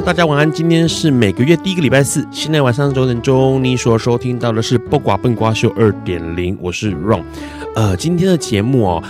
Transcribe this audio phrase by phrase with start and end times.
[0.00, 7.22] 大家晚安，今天是每个月第一个礼拜四，现在晚上九点钟，你所收听到的是《不瓜笨瓜秀》二点零，我是 Ron，
[7.74, 9.02] 呃，今天的节目哦。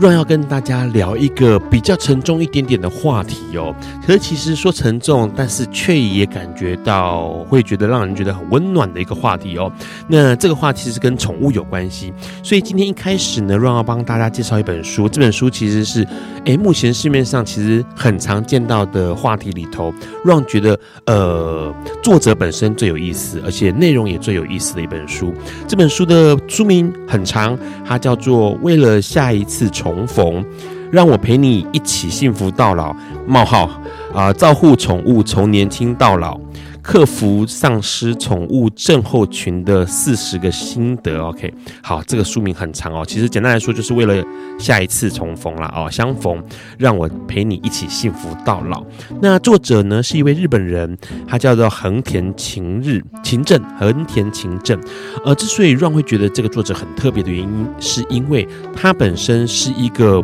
[0.00, 9.70] Ron 要跟大家聊一个比较沉重一点点的话题哦，可是其实说沉重，但是却也感觉到会觉得让人觉得很温暖的一个话题哦。
[10.08, 15.08] 那这个话题是跟宠物有关系，所以今天一开始呢，Ron 要帮大家介绍一本书。
[15.08, 16.06] 这本书其实是，
[16.46, 19.92] 诶，目前市面上其实很常见到的话题里头
[20.24, 25.32] ，Ron 觉得呃，作者本身最有意思，而且内容也最有意思的一本书。
[25.68, 29.66] 这本书的书名很长，它叫做《为了下一次》。
[29.82, 30.44] 重逢，
[30.92, 32.94] 让我陪你一起幸福到老。
[33.26, 33.68] 冒号
[34.14, 36.38] 啊、照顾宠物从年轻到老，
[36.82, 41.22] 克服丧失宠物症候群的四十个心得。
[41.22, 43.04] OK，好，这个书名很长哦。
[43.06, 44.22] 其实简单来说，就是为了
[44.58, 46.42] 下一次重逢了哦，相逢，
[46.76, 48.84] 让我陪你一起幸福到老。
[49.20, 54.78] 那作者呢是一位日本人，他叫做横田晴日晴正，横田晴正。
[55.24, 60.22] 呃，之所以让会觉得这个作者很特别的原因，是因为他本身是一个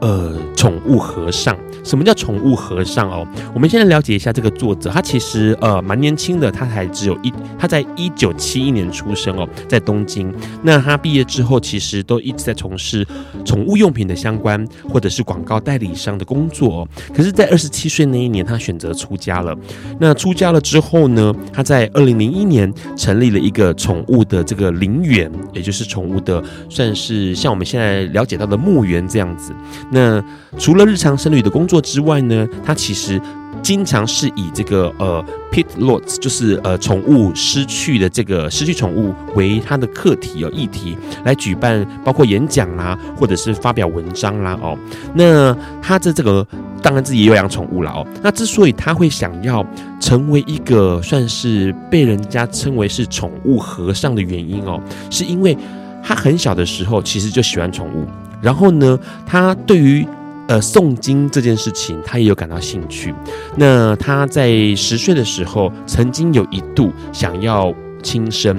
[0.00, 1.56] 呃宠物和尚。
[1.84, 3.24] 什么叫宠物和尚哦？
[3.54, 10.34] 我们现在了解一下这个作者，他其实呃蛮年轻的，他才只有一，他在一九七一年出生哦，在东京。
[10.64, 13.06] 那他毕业之后，其实都一直在从事
[13.44, 16.88] 宠物用品的相关或者是广告代理商的工作哦。
[17.14, 19.56] 可是，在二十七岁那一年，他选择出家了。
[20.00, 29.52] 那出家了之后呢，他在二零零一年成立了一个宠物的这个陵园，也就是宠物的算是像我们现在了解到的墓园这样子。
[29.90, 30.22] 那
[30.58, 33.20] 除了日常生理的工作之外呢，他其实
[33.62, 44.78] 经常是以这个呃 pet lots，就是呃宠物失去的这个失去宠物为他的课题哦议题来举办，包括演讲啦，或者是发表文章啦哦。
[45.14, 46.46] 那他的这个
[46.82, 48.06] 当然自己也有养宠物了哦。
[48.22, 49.64] 那之所以他会想要
[50.00, 54.80] 成为一个算是被人家称为是宠物和尚的原因哦，
[55.10, 55.56] 是因为
[56.04, 58.06] 他很小的时候其实就喜欢宠物，
[58.42, 60.06] 然后呢，他对于
[60.48, 63.12] 呃，诵经这件事情，他也有感到兴趣。
[63.56, 68.56] 那他在十岁的时候，曾经有一度想要轻生，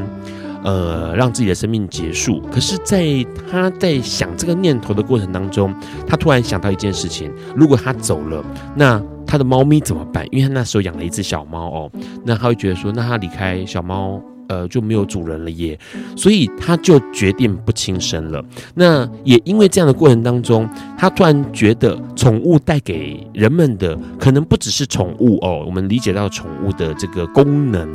[0.66, 2.42] 呃，让自己的生命结束。
[2.52, 5.74] 可是，在他在想这个念头的过程当中，
[6.06, 8.44] 他突然想到一件事情：如果他走了，
[8.76, 10.26] 那他的猫咪怎么办？
[10.30, 11.92] 因为他那时候养了一只小猫哦，
[12.26, 14.22] 那他会觉得说，那他离开小猫。
[14.48, 15.78] 呃，就没有主人了耶，
[16.16, 18.44] 所以他就决定不轻生了。
[18.76, 27.94] 那也因为这样的过程当中，他突然觉得宠物带给人们的可能不只是宠物哦，我们理解到宠物的这个功能，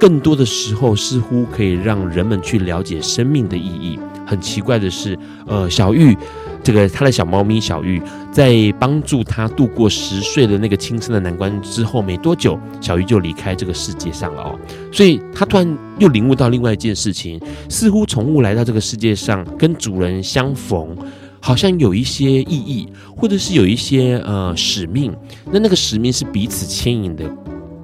[0.00, 4.00] 更多的时候似乎可以让人们去了解生命的意义。
[4.26, 5.16] 很奇怪的是，
[5.46, 6.16] 呃，小玉。
[6.62, 14.58] 这个他的小猫咪小玉，在帮助他度过十岁的那个轻生的难关之后，没多久，小玉就离开这个世界上了哦。
[14.92, 17.40] 所以他突然又领悟到另外一件事情，
[17.70, 20.94] 似乎宠物来到这个世界上跟主人相逢，
[21.40, 22.86] 好像有一些意义，
[23.16, 25.14] 或者是有一些呃使命。
[25.50, 27.24] 那那个使命是彼此牵引的。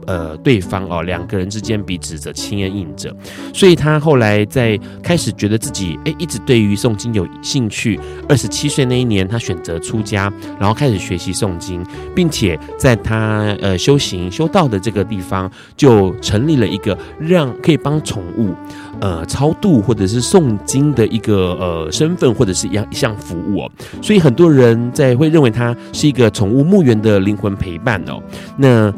[0.07, 3.15] 呃，对方哦，两个人之间彼此的牵引着，
[3.53, 7.99] 所以他后来在开始觉得自己诶，一直对于诵经有兴趣。
[8.29, 11.85] 二十七岁那一年，他选择出家，然后开始学习诵经，
[12.15, 18.55] 并且在他呃修行修道的这个地方，就成立了一个让可以帮宠物
[19.01, 23.71] 呃超度或者是诵经的一个呃身份或者是一样一项服务哦。
[24.01, 28.23] 所以很多人在会认为他是一个宠物墓园的灵魂陪伴哦。
[28.57, 28.93] 那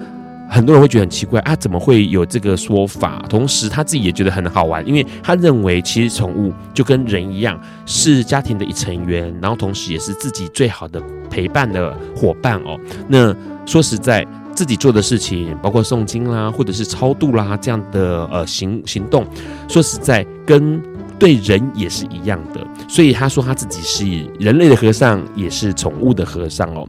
[0.48, 3.24] 很多人会觉得很奇怪啊，怎么会有这个说法？
[3.28, 12.78] 同时他自己也觉得很好玩，因为他认为其实宠物就跟人一样，是家庭的一成员，然后同时也是自己最好的陪伴的伙伴哦。
[13.06, 13.34] 那
[13.66, 19.26] 说实在，自己做的事情，包括诵经啦，或者是超度啦这样的呃行行动，
[19.68, 20.82] 说实在跟
[21.18, 22.66] 对人也是一样的。
[22.88, 24.04] 所以他说他自己是
[24.40, 26.88] 人类的和尚，也是宠物的和尚哦。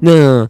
[0.00, 0.46] 那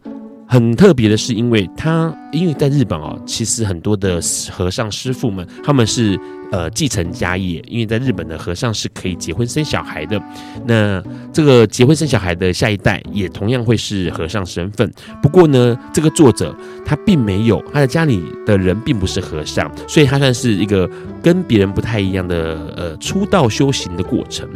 [0.49, 4.19] 很特别的是，因为他因为在日本哦，其实很多的
[4.51, 6.19] 和尚师傅们他们是。
[6.51, 10.19] 呃，继承家业，因为在日本的和尚是可以结婚生小孩的。
[10.65, 14.91] 那这个结婚生小孩的下一代也同样会是和尚身份。
[15.23, 16.57] 不过呢，这个作者
[16.87, 20.89] 他并没有，他的家里的人并不是和尚，所以他算是一个
[21.23, 24.49] 跟别人不太一样的呃出道修行的过程。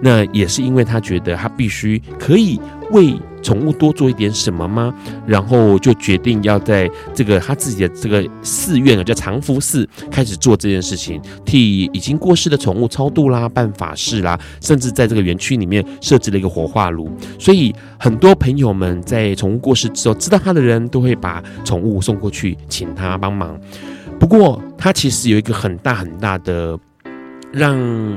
[0.00, 2.60] 那也是因为他觉得他必须可以
[2.92, 4.94] 为宠物多做一点什么吗？
[5.26, 17.10] 然后就决定要在这个他自己的这个寺院啊，叫长福寺，开始做这件事情，替已经过世的宠物超度啦、办法事啦，甚至在这个园区里面设置了一个火化炉。
[17.38, 23.58] 所以很多朋友们在宠物过世之后，知道他的人都会把宠物送过去，请他帮忙。
[24.18, 26.78] 不过他其实有一个很大很大的。
[27.52, 27.76] 让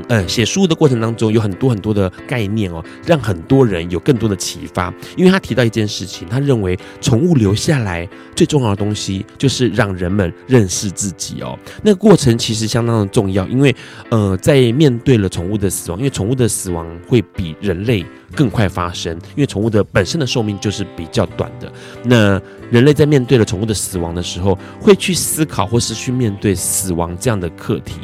[0.09, 4.94] 呃写书的过程当中有很多很多的概念哦，让很多人有更多的启发。
[5.15, 11.57] 因为他提到一件事情，他认为宠物留下来最重要的东西就是让人们认识自己哦。
[11.81, 13.75] 那个过程其实相当的重要，因为
[14.09, 18.06] 呃在面对了宠物的死亡，因为宠物的死亡会比人类
[18.36, 21.71] 更快发生，因为宠物的本身的寿命就是比较短的。
[22.03, 28.01] 那人类在面对了宠物的死亡的时候，会去思考或是去面对死亡这样的课题。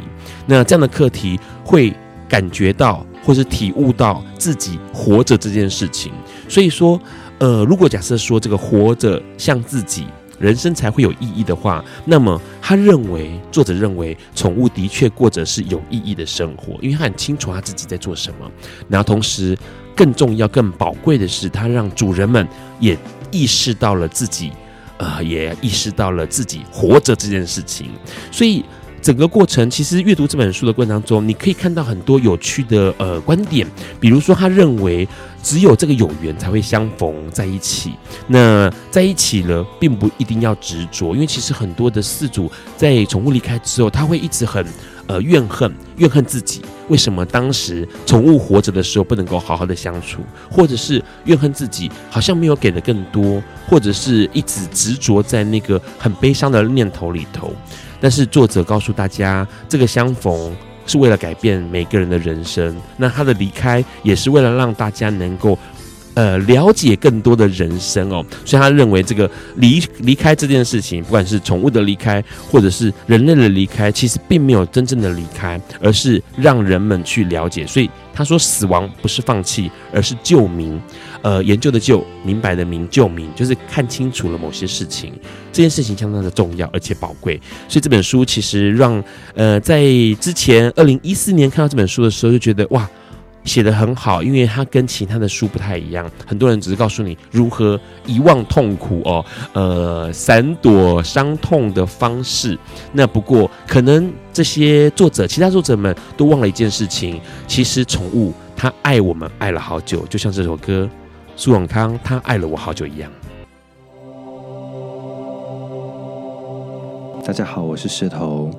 [0.50, 1.94] 那这样的课题会
[2.28, 6.12] 感觉到或是体悟到自己活着这件事情。
[6.48, 7.00] 所以说，
[7.38, 10.06] 呃，如果假设说这个活着像自己，
[10.40, 18.50] 人生才会有意义的话，那么他认为，作者认为，宠物的确过着是有意义的生活，因为他很清楚他自己在做什么。
[18.88, 19.56] 然后同时，
[19.94, 22.44] 更重要、更宝贵的是，他让主人们
[22.80, 22.98] 也
[23.30, 24.50] 意识到了自己，
[24.98, 27.90] 呃，也意识到了自己活着这件事情。
[28.32, 28.64] 所以。
[29.02, 33.66] 整个过程，其实阅读这本书的过程当中，你可以看到很多有趣的呃观点。
[33.98, 35.08] 比如说，他认为
[35.42, 37.92] 只有这个有缘才会相逢在一起。
[38.26, 44.66] 那在一起了，并不一定要执着，因为其实很多的饲主在宠物离开之后，他会一直很
[45.06, 50.20] 呃怨恨，怨恨自己为什么当时宠物活着的时候不能够好好的相处，
[50.50, 57.54] 或者是怨恨自己好像没有给的更多，或者是一直执着在那个很悲伤的念头里头。
[58.00, 60.56] 但是作者告诉大家，这个相逢
[60.86, 65.58] 是为了改变每个人的人生，那他的离开也是为了让大家能够。
[66.14, 77.64] 呃，了解更多的人生哦，所以他认为这个离离开这件事情，不管是宠物的离开，或者是人类的离开，其实并没有真正的离开，而是让人们去了解。
[77.64, 80.80] 所以他说，死亡不是放弃，而是救明。
[81.22, 85.12] 呃，研究的救，明白的明，救明就是看清楚了某些事情，
[85.52, 87.40] 这件事情相当的重要而且宝贵。
[87.68, 89.02] 所以这本书其实让
[89.34, 89.82] 呃，在
[90.18, 92.88] 之前二零一四年看到这本书的时候，就觉得哇。
[93.44, 96.08] 写得很好，因为它跟其他的书不太一样。
[96.26, 102.58] 很多人只是告诉你如何遗忘痛苦哦，呃，闪躲伤痛的方式。
[102.92, 110.88] 那不过，可能这些作者，其他作者们都忘了一件事情：其实宠物它爱我们爱了好久，就像这首歌
[111.34, 113.10] 苏永康他爱了我好久一样。
[117.24, 118.50] 大家好，我是石头。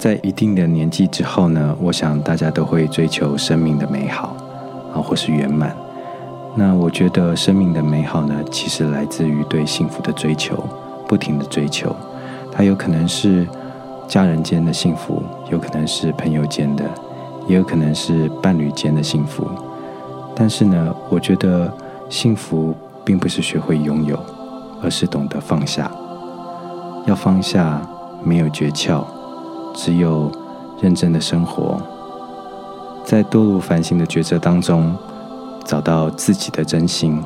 [0.00, 4.34] 在一定的年纪之后呢，我想大家都会追求生命的美好
[4.94, 5.76] 啊，或是圆满。
[6.56, 10.64] 那我觉得生命的美好呢，其实来自于对幸福的追求，
[11.06, 11.94] 不停的追求。
[12.50, 13.46] 它有可能是
[14.08, 16.84] 家人间的幸福，有可能是朋友间的，
[17.46, 19.46] 也有可能是伴侣间的幸福。
[20.34, 21.70] 但是呢，我觉得
[22.08, 24.18] 幸福并不是学会拥有，
[24.82, 25.90] 而是懂得放下。
[27.04, 27.82] 要放下，
[28.24, 29.04] 没有诀窍。
[29.74, 30.30] 只有
[30.80, 31.80] 认真的生活，
[33.04, 34.94] 在堕入凡心的抉择当中，
[35.64, 37.22] 找到自己的真心，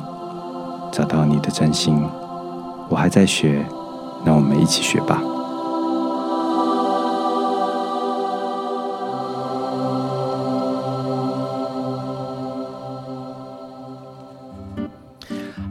[0.91, 2.01] 找到你的真心。
[2.89, 3.65] 我还在学，
[4.23, 5.21] 那我们一起学吧。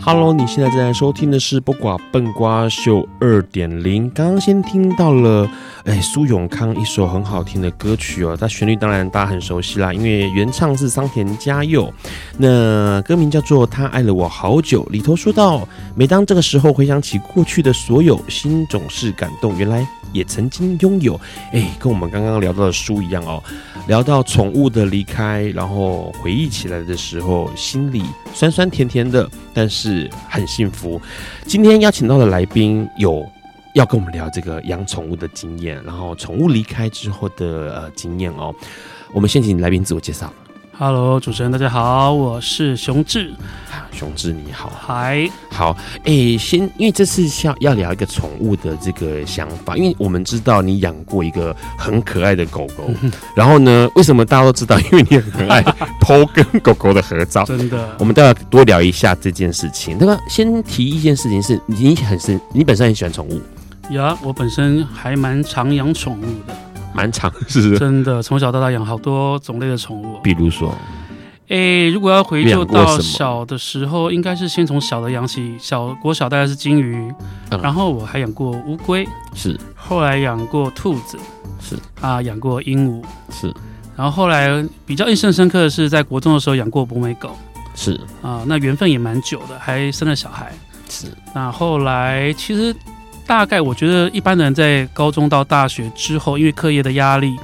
[0.07, 4.11] Hello，你现在正在收听的是《不寡笨瓜秀》二点零。
[4.11, 5.49] 刚刚先听到了，
[5.85, 8.35] 哎，苏永康一首很好听的歌曲哦。
[8.39, 11.93] 它旋律当然大家很熟悉啦，因为原唱是桑田佳佑。
[12.39, 19.59] 那歌名叫做《他爱了我好久》，里头说到，每当这个时候回想起过去的所有，心总是感动。
[19.59, 21.21] 原来也曾经拥有，
[21.53, 23.43] 哎，跟我们刚刚聊到的书一样哦。
[23.87, 30.99] 聊到宠物的离开，然后回忆起来的时候，心里酸酸甜甜的，但是很幸福。
[31.47, 33.23] 今天邀请到的来宾有
[33.75, 38.55] 要跟我们聊这个养宠物的经验，然后宠物离开之后的呃经验哦。
[39.13, 40.33] 我们先请来宾自我介绍。
[40.77, 43.33] Hello，主持人大家好，我是熊志。
[43.91, 52.89] 熊志你好，嗨，好，哎、欸，先因为这次要要聊一个宠物的这个想法，因为我们知道你养过一个很可爱的狗狗，
[53.35, 54.79] 然后呢，为什么大家都知道？
[54.79, 55.61] 因为你很爱
[56.01, 57.97] PO 跟狗狗的合照， 真的。
[57.99, 59.97] 我们都要多聊一下这件事情。
[59.99, 63.41] 那么，先提一件事情是，你很是你本身很喜欢宠物，
[63.91, 66.55] 有啊，我本身还蛮常养宠物的。
[66.95, 67.79] 蛮常，是不是？
[67.79, 70.19] 真的，从小到大养好多种类的宠物。
[70.23, 70.73] 比如说，
[71.49, 75.57] 哎、欸，如果要回就到小的时候，应该是先从小的养起。
[75.59, 77.13] 小国小大概是金鱼，
[77.51, 79.59] 嗯、然后我还养过乌龟，是。
[79.75, 81.19] 后来养过兔子，
[81.61, 81.77] 是。
[82.01, 83.53] 啊，养过鹦鹉，是。
[83.97, 87.37] 然后后来比较印象深刻的是，在国中的时候养过博美狗，
[87.75, 88.01] 是。
[88.23, 90.53] 啊，那缘分也蛮久的，还生了小孩，
[90.89, 91.09] 是。
[91.35, 92.75] 那后来其实。
[93.27, 97.35] 大概我觉得一般人在高中到大学之后，因为课业的压力，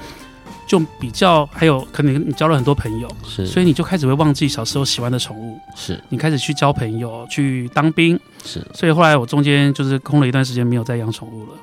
[0.66, 6.00] 就比较还有可能你交了很多朋友，是，所以你就开始会忘记小时候喜欢的宠物，是。
[6.08, 11.58] 你开始去交朋友，去当兵，是，所以后来我中间就是空了一段时间没有再养宠物了，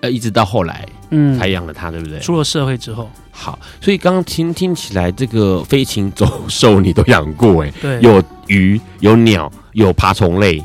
[0.00, 2.18] 呃，一直到后来，嗯，才养了它，对不对？
[2.18, 10.62] 出了社会之后，好，所以刚刚听听起来，这个飞禽走兽你都养过，哎，对，有鱼，有鸟，有爬虫类，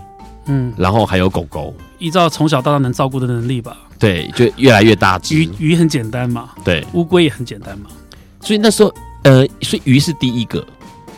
[0.48, 1.74] 嗯，然后还有狗狗。
[2.00, 5.36] 依照从小到大能照顾的能力吧，对，就越来越大只。
[5.36, 7.90] 鱼鱼很简单嘛，对，乌龟也很简单嘛，
[8.42, 10.66] 所以那时候，呃，所以鱼是第一个，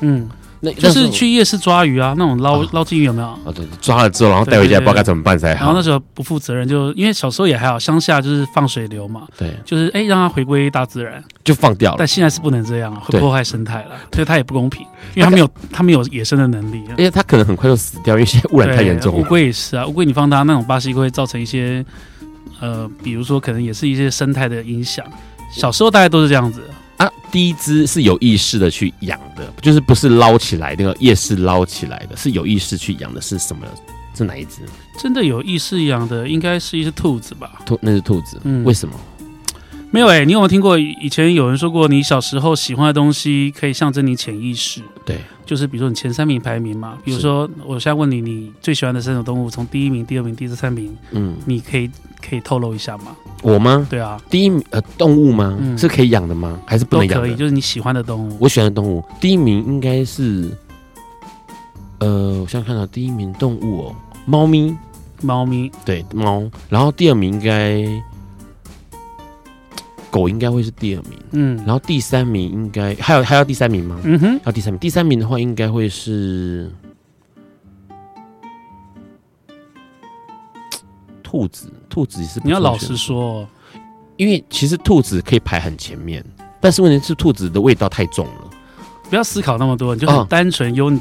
[0.01, 0.29] 嗯。
[0.61, 3.27] 那就是去夜市抓鱼啊，那种捞捞金鱼有没有？
[3.27, 5.65] 啊，对，抓了之后，然后带回家，不知道该怎么办才好。
[5.65, 11.95] 然后那时候不负责任，就因为小时候也还好，乡下就是放水流嘛，对，就是哎、欸、让它回归大自然，就放掉了。
[11.97, 14.81] 但现在是不能这样，会破坏生态了，所以它也不公平，
[15.15, 19.21] 因为它没有它没有野生的能力，而且它可能很快就死掉，因为现在污染太严重了。
[19.21, 21.85] 乌龟也是啊，乌龟你放它那种巴西龟会造成一些
[22.59, 25.05] 呃，比如说可能也是一些生态的影响。
[25.51, 26.61] 小时候大概都是这样子。
[27.29, 33.65] 啊，第一只是有意识的去养的，就是不是捞起来那个夜市捞起来的，是有意识去养的，是什么？
[34.15, 34.61] 是哪一只？
[34.97, 37.61] 真的有意识养的，应该是一只兔子吧？
[37.65, 38.39] 兔，那是兔子。
[38.43, 38.93] 嗯，为什么？
[39.91, 44.81] 没有哎、欸，你有没有听过以前有人说过，你小时候喜欢的东西可以象征你潜意识？
[45.03, 46.95] 对，就是比如说你前三名排名嘛。
[47.03, 51.89] 比如说，我现在问你，你最喜欢的三种动物，从第一名、第二名、第三名，嗯，你可以
[52.21, 53.15] 可以透露一下吗？
[53.41, 53.87] 我吗？
[53.89, 55.57] 对啊，第一名呃，动物吗？
[55.59, 56.59] 嗯、是可以养的吗？
[56.67, 57.19] 还是不能养？
[57.19, 58.37] 可以，就是你喜欢的动物。
[58.39, 60.51] 我喜欢的动物，第一名应该是，
[61.97, 63.95] 呃，我现在看到第一名动物哦，
[64.27, 64.75] 猫咪，
[65.23, 66.43] 猫咪，对，猫。
[66.69, 67.83] 然后第二名应该，
[70.09, 71.57] 狗应该会是第二名，嗯。
[71.65, 73.99] 然后第三名应该还有还要第三名吗？
[74.03, 74.79] 嗯哼，还有第三名。
[74.79, 76.71] 第三名的话应该会是。
[81.21, 83.47] 兔子，兔子是你要老实说，
[84.17, 86.25] 因为其实兔子可以排很前面，
[86.59, 88.49] 但是问题是兔子的味道太重了。
[89.11, 90.99] 不要思考那么多，你就很单纯，由你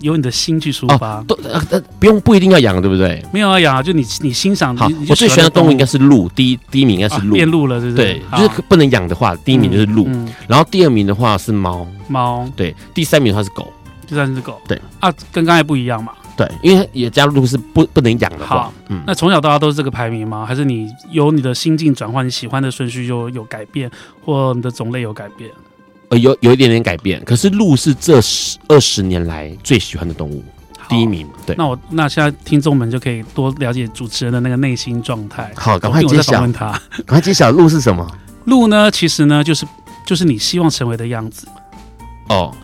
[0.00, 1.22] 由你的心去出发。
[1.26, 3.24] 都呃呃，不用不一定要养，对不对？
[3.32, 4.76] 没有要养啊，就你你欣赏。
[4.76, 7.34] 好，我最喜欢的动物应该是鹿，第一第一名应该是鹿。
[7.34, 8.02] 变鹿了，对不是？
[8.02, 10.08] 对，就是不能养的话，第一名就是鹿，
[10.48, 13.72] 然后第二名的话是猫，猫对，第三名的话是狗，
[14.06, 16.12] 第三名是狗，对啊，跟刚才不一样嘛。
[16.36, 20.44] 对，因为也加入是不不能养的话，嗯，那从小到大都是这个排名吗？
[20.44, 23.88] 还是你由你的心境转换，你喜欢的顺序就有改变，
[24.24, 25.48] 或你的种类有改变？
[26.14, 27.22] 呃，有有一点点改变。
[27.24, 30.44] 可是鹿是这十二十年来最喜欢的动物，
[30.88, 31.26] 第一名。
[31.44, 35.50] 对，那我那现在听众们就可以多了解主持人的那个内心状态。
[35.56, 36.40] 好，赶快揭晓。
[36.40, 36.70] 问他，
[37.04, 38.06] 赶快揭晓，鹿是什么？
[38.44, 38.90] 鹿呢？
[38.90, 39.66] 其实呢，就是
[40.06, 41.48] 就是你希望成为的样子。
[42.28, 42.54] 哦。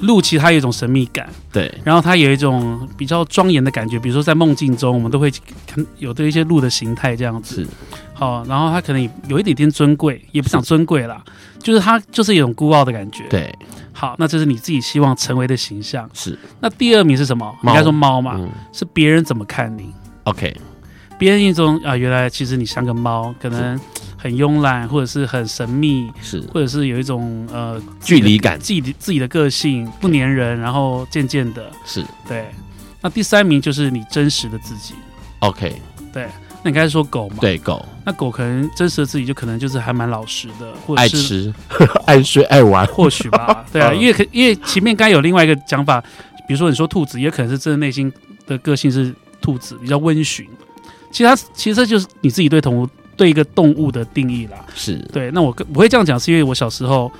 [0.00, 5.30] 鹿其实它有一种神秘感，对，然后它有一种比较庄严的感觉，比如说在梦境中，我们都会
[5.66, 7.68] 看有的一些鹿的形态这样子，是，
[8.14, 11.22] 好，然后它可能有一点点尊贵，也不想尊贵啦，
[11.58, 13.54] 就是它就是一种孤傲的感觉，对，
[13.92, 16.38] 好，那这是你自己希望成为的形象，是。
[16.60, 17.54] 那第二名是什么？
[17.64, 19.92] 应该说猫嘛，嗯、是别人怎么看你
[20.24, 20.56] ？OK，
[21.18, 23.78] 别人一种啊，原来其实你像个猫，可能。
[24.22, 32.44] 很慵懒，或者是很神秘，是，或者是有一种呃距离感，自己自己的个性不粘人，然后渐渐的，是对。
[33.00, 34.92] 那第三名就是你真实的自己
[35.38, 35.80] ，OK，
[36.12, 36.28] 对。
[36.62, 37.36] 那你刚才说狗嘛？
[37.40, 37.82] 对，狗。
[38.04, 41.54] 那狗可能真实的自己就可能就是还蛮老实的，或者是爱吃、
[42.04, 43.64] 爱睡、爱玩，或许吧。
[43.72, 45.98] 对啊，因为可因为前面刚有另外一个讲法，
[46.46, 48.12] 比如说你说兔子，也可能是真的内心
[48.46, 50.46] 的个性是兔子，比较温驯。
[51.10, 52.86] 其实它其实这就是你自己对宠物。
[53.20, 55.30] 对一个动物的定义啦，是对。
[55.32, 57.12] 那我我会这样讲，是因为我小时候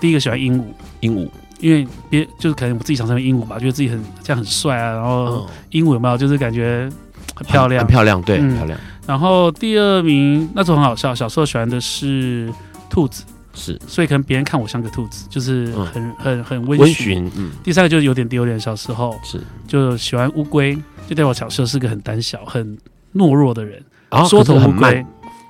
[0.00, 0.64] 第一个喜欢鹦鹉，
[0.98, 1.28] 鹦鹉，
[1.60, 4.94] 因为别就是可能我自己想成为鹦鹉吧，觉得自己很这样很帅啊。
[4.94, 6.90] 然后鹦鹉有没有就是感觉
[7.36, 8.76] 很漂亮，很漂亮，对，很漂亮。
[9.06, 12.52] 然后第二名那时候很好笑，小时候喜欢的是
[12.90, 13.22] 兔子，
[13.54, 17.30] 是，所以可能别人看我像个兔子，就是很很很温驯。
[17.36, 20.74] 嗯，第三个就是有点丢脸，小时候是就喜欢乌龟，
[21.06, 22.76] 就代表小时候是个很胆小、很
[23.14, 23.80] 懦弱的人。
[24.28, 25.04] 缩头乌龟。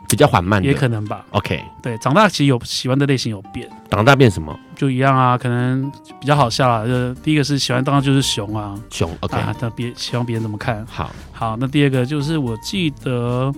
[0.09, 1.25] 比较缓慢，也可能吧。
[1.31, 3.69] OK，对，长大其实有喜欢的类型有变。
[3.91, 4.57] 长大变什么？
[4.77, 6.87] 就一样啊，可能比较好笑啊。
[6.87, 9.11] 就第一个是喜欢，当然就是熊啊，熊。
[9.21, 11.11] OK，啊，那别喜欢别人怎么看好。
[11.33, 13.53] 好，那第二个就是我记得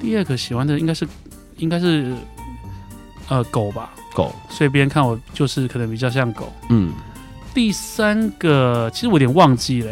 [0.00, 1.08] 第二个喜欢的应该是
[1.56, 2.14] 应该是
[3.28, 4.34] 呃狗吧，狗。
[4.50, 6.52] 所以别人看我就是可能比较像狗。
[6.68, 6.92] 嗯。
[7.54, 9.90] 第三个其实我有点忘记了，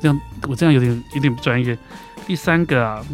[0.00, 1.78] 这样我这样有点有点不专业。
[2.26, 3.04] 第三个啊。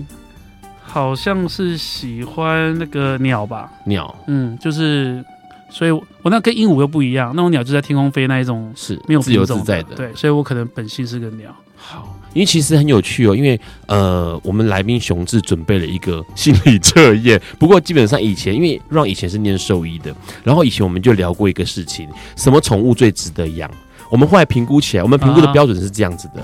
[0.96, 5.22] 好像是喜欢那个鸟吧，鸟，嗯，就是，
[5.68, 11.54] 所以我那跟鹦鹉又不一样，那种鸟就在天空飞那一种，是没有自由自在的，对，所以我可能本性是个鸟。
[11.76, 20.10] 好，因为其实很有趣哦，因为呃，我们来宾熊志准备了一个心理测验，不过基本上以前因为让以前是念兽医的，
[20.42, 23.70] 然后以前我们就聊过一个事情，什么宠物最值得养？
[24.10, 26.42] 我们后来评估起来，我们评估的标准是这样子的。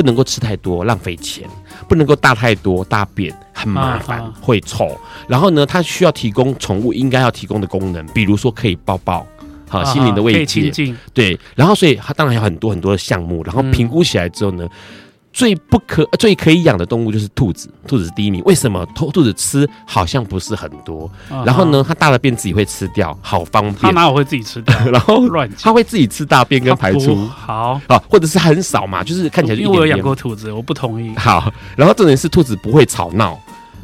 [0.00, 1.46] 啊不能够吃太多，浪费钱；
[1.86, 4.98] 不能够大太多，大便很麻烦，啊啊会臭。
[5.28, 9.26] 然后呢，它需要提供宠物应该要提供的功能，比如说可以抱抱，
[9.68, 10.72] 好、啊、心灵的慰藉，
[11.12, 11.38] 对。
[11.54, 13.44] 然后，所以它当然有很多很多的项目。
[13.44, 14.64] 然后评估起来之后呢。
[14.64, 14.70] 嗯
[15.32, 18.42] 最不可最可以养的动物就是兔子，兔子是第一名。
[18.44, 18.84] 为什么？
[18.94, 21.10] 兔兔子吃好像不是很多，
[21.44, 23.76] 然后呢，它大了便自己会吃掉，好方便。
[23.76, 24.76] 它哪有会自己吃掉？
[24.90, 27.14] 然后乱，它会自己吃大便跟排出。
[27.26, 29.68] 好啊，或者是很少嘛，就是看起来就点点。
[29.68, 31.14] 因为我有养过兔子，我不同意。
[31.16, 33.38] 好，然后重点是兔子不会吵闹，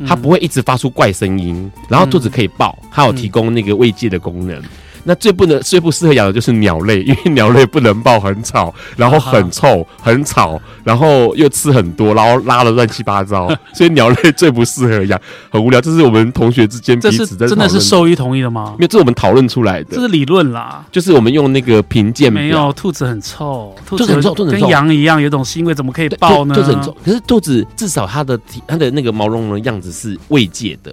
[0.07, 4.61] 它不会一直发出怪声音，然后兔子可以抱，它有提供那个慰藉的功能。
[5.09, 15.81] 那最不能、最不适合养的就是鸟类，因为鸟类不能抱，很吵，然后很臭、很吵，然后又吃很多，然后拉的乱七八糟， 所以鸟类最不适合养，很无聊。
[15.81, 18.73] 这是我们同学之间彼此在真的是兽医同意的吗？
[18.73, 20.85] 因为这是我们讨论出来的，这是理论啦。
[20.91, 26.53] 就是我们用那个评鉴，没有兔子很臭，兔子很臭，跟羊一样有种腥味，怎么可以抱呢？
[26.53, 30.93] 兔子很臭，可是兔子至少它的体、它的那个毛茸茸的样子是慰藉的。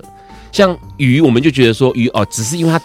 [0.51, 2.79] 像鱼，我们就觉得说鱼哦，只是因为它。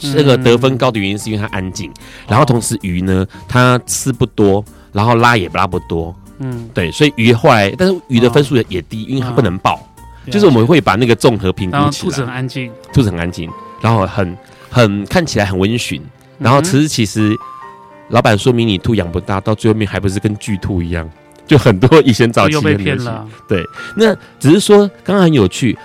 [0.00, 1.92] 这个得分高的原因是因为它安静，
[2.26, 9.78] 然后同时鱼呢，它吃不多，然后拉也拉不多，嗯，对，所以鱼后来，但是鱼的分数也也低，因为它不能抱，
[10.30, 12.10] 就是我们会把那个综合评估起来。
[12.10, 13.50] 兔子很安静，兔子很安静，
[13.82, 14.36] 然后很
[14.70, 16.02] 很看起来很温驯，
[16.38, 17.36] 然后其实其实
[18.08, 21.08] 老板说迷你兔养不大，到最后面还不是跟巨兔一样，
[21.46, 23.62] 就很多以前早期的骗了，对，
[23.96, 25.76] 那只是说刚刚很有趣。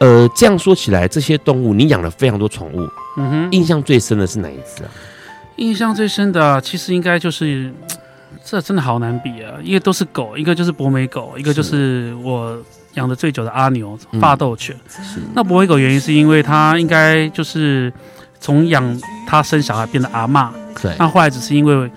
[0.00, 2.88] 呃，这样说起来，这些动物你养了非常多宠物，
[3.20, 4.90] 嗯哼，印象最深的是哪一次啊？
[5.56, 7.70] 印象最深的，其实应该就是，
[8.42, 12.56] 这真的好难比啊，因为都是狗，一个就是博美狗，一个就是我
[12.94, 14.74] 养的最久的阿牛法斗犬。
[15.16, 17.92] 嗯、那博美狗原因是因为它应该就是
[18.40, 20.48] 从养它生小孩变得阿嬷，
[20.80, 21.90] 对，那后来只是因为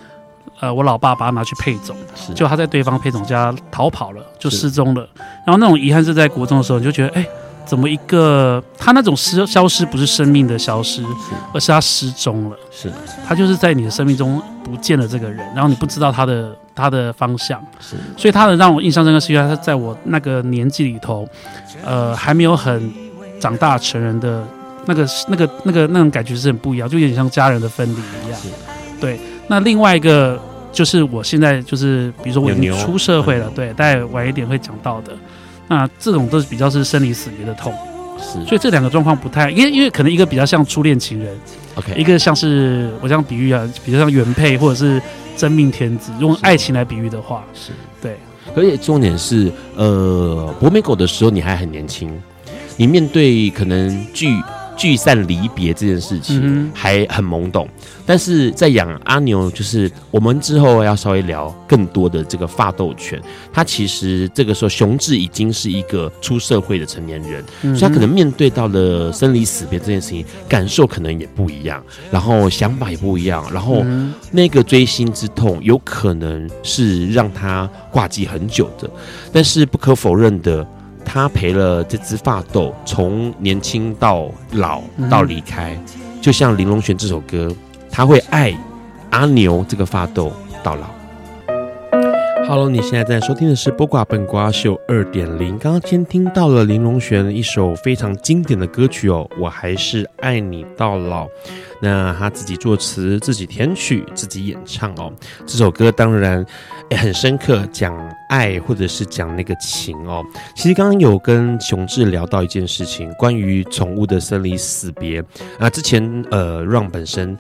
[0.60, 5.08] 呃我老爸把它拿去配种，是，就它在对方配种家逃跑了，就失踪了。
[5.46, 7.22] 然后那种遗憾是在国中的时候，你就觉得哎。
[7.22, 7.30] 欸
[7.66, 11.08] 怎么一个他那种失消失不是生命的消失，是
[11.54, 12.58] 而是他失踪了。
[12.72, 12.92] 是，
[13.28, 17.62] 他就是在你的生命中不见了这个人，然后你不知道他的他的方向。
[17.80, 21.28] 是，所以他的让我印象深刻是因为他在我那个年纪里头，
[21.86, 22.92] 呃，还没有很
[23.40, 24.46] 长大成人的
[24.86, 28.40] 那个那个那个那种感觉是很不一样，就有点像家人的分离一样。
[28.40, 28.50] 是
[29.00, 30.40] 对，那另外一个
[30.72, 35.14] 就是我现在就是比如说我已经出社会了，对，待晚一点会讲到的。
[35.68, 37.74] 那这种都是比较是生离死别的痛，
[38.20, 41.36] 是，所以这两个状况不太，因为因为可能一个比较像初恋情人
[41.76, 45.02] ，OK，一个像是我这样比喻啊，比较像原配或者是
[45.36, 47.72] 真命天子，用爱情来比喻的话，是
[48.02, 48.18] 对。
[48.56, 52.12] 而且重点是，呃，博美狗的时候你还很年轻，
[52.78, 54.36] 你面对可能聚。
[54.76, 57.68] 聚散离别这件事情还很懵懂，
[58.06, 73.86] 但是在养阿牛，就是我们之后要稍微聊更多的这个发斗犬，他其实这个时候熊志已经是一个出社会的成年人，所以他可能面对到了生离死别这件事情，感受可能也不一样，然后想法也不一样，然后
[74.32, 78.90] 那个锥心之痛有可能是让他挂记很久的，
[79.32, 80.68] 但是不可否认的。
[81.06, 85.78] 他陪了这只发豆从年轻到老到离开，
[86.22, 87.54] 就像林隆璇这首歌，
[87.92, 88.54] 他会爱
[89.12, 90.32] 阿牛这个发豆
[90.64, 90.88] 到老。
[92.46, 95.58] Hello，你现在在收听的是《播瓜笨瓜秀》二点零。
[95.58, 101.28] 刚刚先听到了林隆璇一首非常经典的歌曲哦，我还是爱你到老。
[101.82, 105.12] 那他自己作词、自己填曲、自己演唱哦。
[105.46, 106.46] 这首歌当然
[106.90, 107.96] 也很深刻，讲
[108.30, 110.24] 爱或者是讲那个情哦。
[110.56, 115.24] 其实刚刚有跟熊志聊到一件事情，关于宠物的生离死别
[115.60, 115.70] 啊。
[115.70, 117.38] 之前呃，让本身。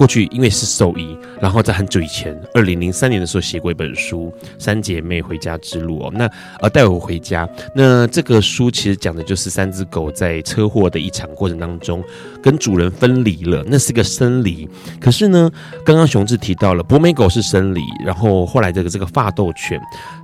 [0.00, 6.10] 过去因为是兽医，然后在很久以前，二零零三年的时候写过一本书《三姐妹回家之路》哦。
[6.14, 6.24] 那
[6.60, 12.02] 呃带我回家，那这个书其实讲的就是三只狗在车祸的一场过程当中
[12.42, 14.66] 跟主人分离了，那是个生离。
[14.98, 15.50] 可是呢，
[15.84, 19.78] 刚刚熊志提到了博美狗是生离，然后后来这个这个法斗犬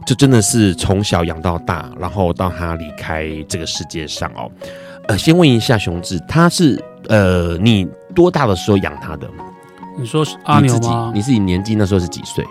[0.07, 4.51] 就真的是从小养到大，然后到它离开这个世界上哦。
[5.09, 9.29] 呃，先问一下熊志，他是呃你多大的时候养它的？
[9.97, 11.11] 你说是阿牛吗？
[11.15, 12.45] 你自己年纪那时候是几岁？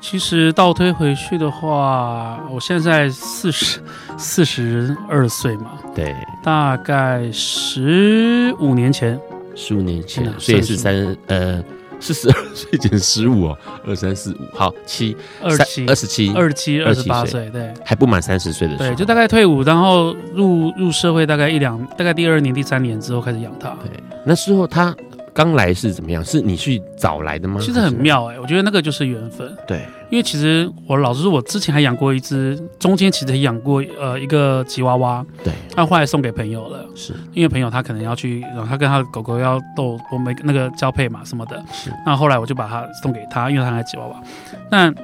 [0.00, 3.80] 其实倒推回去的话，我现在四十
[4.18, 9.18] 四十二岁嘛，对，大概十五年前，
[9.54, 11.64] 十五年前，所以是三呃
[11.98, 23.90] 四十二岁减十五哦，二三四五，好七二七二十七二十七二十八岁，对，还不满三十岁的时候，对，就大概退伍，然后入入社会大概一两，大概第二年第三年之后开始养他，对，
[24.26, 24.94] 那时候他。
[25.34, 26.24] 刚来是怎么样？
[26.24, 27.60] 是你去找来的吗？
[27.60, 29.52] 其实很妙哎、欸，我觉得那个就是缘分。
[29.66, 35.26] 对，因为其实我老实说，我之前还养过一只，中间其实养过呃一个吉娃娃。
[35.42, 36.86] 对，那后来送给朋友了。
[36.94, 41.60] 是，因为朋友他可能要去，然后他跟他的狗狗要斗，我们那个交配嘛什么的。
[41.72, 44.22] 是，那后来我就把它送给他，因为他爱吉娃娃。
[44.70, 44.94] 那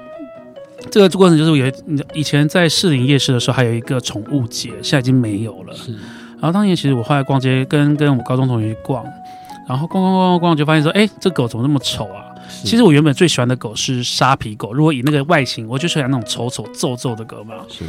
[0.93, 1.73] 这个过程就是有
[2.15, 5.75] 以前在士林夜市的时候，还有一个宠物节，现在已经没有了。
[5.75, 5.93] 是，
[6.35, 9.05] 然后当年其实我后来逛街，跟跟我高中同学去逛。
[9.71, 12.25] 然后逛逛逛逛逛，就发现说，哎，这狗怎么那么丑啊？
[12.65, 14.73] 其实我原本最喜欢的狗是沙皮狗。
[14.73, 17.55] 如果以那个外形，我就喜欢那种丑丑皱皱的狗嘛。
[17.69, 17.85] 是。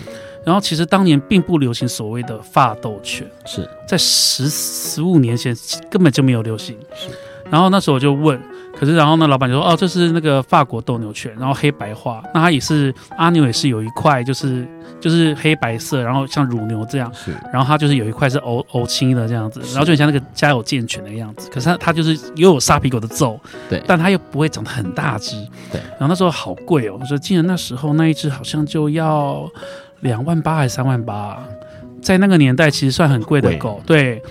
[0.45, 5.57] 然后其实当年并不流行所谓的发斗犬，是在十十五年前
[5.89, 6.77] 根本就没有流行。
[6.93, 7.09] 是。
[7.49, 8.39] 然后那时候我就问，
[8.81, 12.21] 可是然后呢，老板就说，哦，这是那个法国斗牛犬，然后黑白花。
[12.33, 14.67] 那它也是阿牛也是有一块就是。
[14.99, 21.49] 就是黑白色，然后像乳牛这样，是，然后它就是有一块是欧欧青的这样子，然后就很像那个家有健犬的样子。
[21.49, 25.35] 可是它它就是又有沙皮狗的皱，对，但它又不会长得很大只，
[25.71, 25.81] 对。
[25.97, 29.49] 然后那时候好贵哦，我说竟然那时候那一只好像就要
[30.01, 31.43] 两万八还是三万八，
[31.99, 34.21] 在那个年代其实算很贵的狗，对。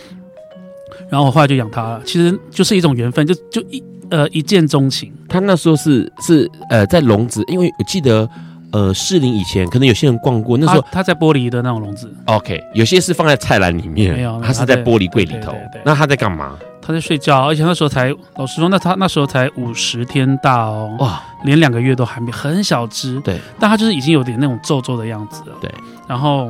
[1.08, 5.12] 然后我后来就养它了，其实就是一种缘分，就就一呃一见钟情。
[5.28, 8.28] 他那时候是是呃在笼子，因为我记得。
[8.72, 12.08] 呃，士林以前可能有些人逛过，那时候他在玻璃的那种笼子。
[12.26, 15.52] OK，有些是放在菜篮里面，没有，他是在玻璃柜里头。
[15.84, 16.56] 那他在干嘛？
[16.80, 23.18] 他在睡觉，而且那时候才，老实说，那他那时候才五十天大哦，哇，连两个月都还没，很小只。
[23.22, 25.56] 对，但他就是已经有点那种皱皱的样子了。
[25.60, 25.68] 对，
[26.06, 26.48] 然后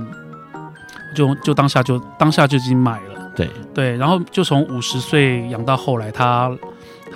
[1.17, 3.31] 就就当下就当下就已经买了。
[3.35, 6.51] 对对，然后就从五十岁养到后来他。
[6.53, 6.59] 他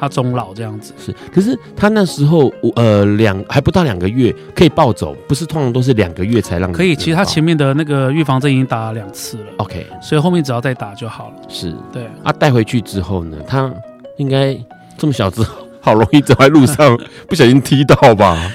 [0.08, 6.94] 终老这样子是，可是他那时候呃两还不到两个月可以抱走，不是通常都是两个月才让可以。
[6.94, 11.34] 其实他前面的那个预防针已经打了两次了，OK，所以后面只要再打就好了。
[11.48, 12.04] 是，对。
[12.22, 13.72] 啊，带回去之后呢，他
[14.16, 14.56] 应该
[14.98, 15.44] 这么小只，
[15.80, 18.50] 好容易走在路上 不小心踢到吧？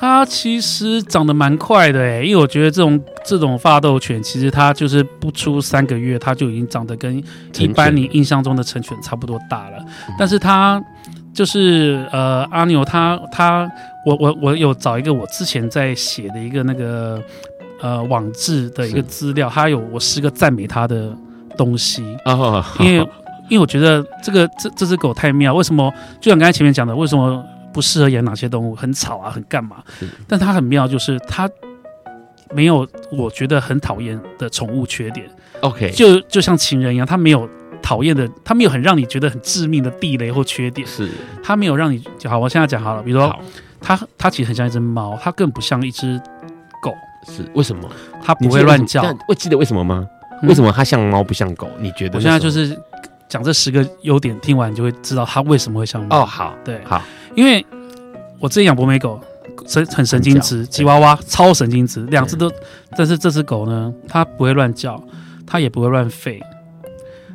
[0.00, 7.22] 他其实长得蛮快的哎，因为我觉得这种这种发斗犬，其实它就是不出三个月，它就已经长得跟
[7.58, 9.84] 一般你印象中的成犬差不多大了。
[10.18, 10.82] 但是它
[11.34, 13.70] 就是呃阿牛，他他
[14.06, 17.22] 我我我有找一个我之前在写的一个那个
[17.80, 21.14] 呃网志的一个资料，他有我十个赞美他的
[21.56, 23.08] 东西啊，因为
[23.50, 25.92] 因为我觉得这个这这只狗太妙，为什么？
[26.20, 27.44] 就像刚才前面讲的，为什么？
[27.70, 28.74] 不适合养哪些动物？
[28.74, 29.76] 很吵啊，很干嘛？
[30.26, 31.48] 但它很妙，就是它
[32.52, 35.28] 没有我觉得很讨厌的宠物缺点。
[35.60, 37.48] OK，就就像情人一样，他没有
[37.82, 40.86] 讨厌的，他没有很让你觉得很致命的地雷或缺点。
[40.86, 41.10] 是，
[41.42, 42.38] 他没有让你好。
[42.38, 43.36] 我现在讲好了，比如说，
[43.80, 46.20] 它它其实很像一只猫，它更不像一只
[46.82, 46.94] 狗。
[47.26, 47.90] 是为什么？
[48.22, 49.02] 它不会乱叫。
[49.26, 50.06] 会记得为什么吗？
[50.44, 51.68] 为什么它像猫不像狗？
[51.80, 52.16] 你觉得？
[52.16, 52.78] 我现在就是
[53.28, 56.22] 讲这十个优点，听完你就会知道它为什么会像猫。
[56.22, 57.02] 哦，好，对，好。
[57.34, 57.66] 因为
[58.38, 59.20] 我之前养博美狗，
[59.66, 62.50] 神很神经质，吉娃娃超神经质，两只都。
[62.96, 65.02] 但是这只狗呢，它不会乱叫，
[65.46, 66.40] 它也不会乱吠，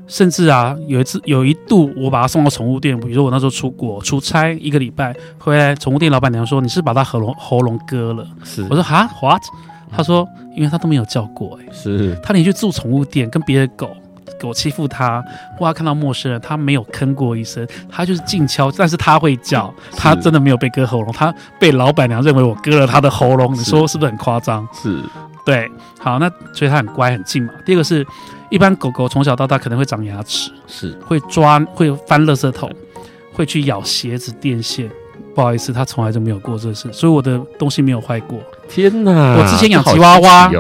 [0.08, 8.28] 甚至啊，有一次有一度我把它送到宠物店，比如说我那时候出国出差一个礼拜回来，宠物店老板娘说，你是把它喉咙喉咙割了？
[8.44, 9.42] 是，我说哈 what？
[9.96, 13.96] 他说因为它都没有叫过，哎，是，他连去住宠物店跟别的狗。
[14.40, 15.24] 狗欺负它，
[15.58, 24.68] 或它看到陌生人，它没有吭过一声，它就是静悄，但是它会叫，它真的没有被割喉咙，它被老板娘认为我割了它的喉咙，你说是不是很夸张？
[24.74, 25.02] 是，
[25.46, 27.54] 对，好，那所以它很乖很静嘛。
[27.66, 28.06] 第二个是，
[28.50, 32.72] 一般狗狗从小到大可能会长牙齿，是会抓会翻垃圾桶，
[33.34, 34.90] 会去咬鞋子电线。
[35.36, 38.38] 不好意思，它从来就没有过这事，所以我的东西没有坏过。
[38.70, 39.36] 天哪！
[39.36, 40.52] 我之前养吉娃娃，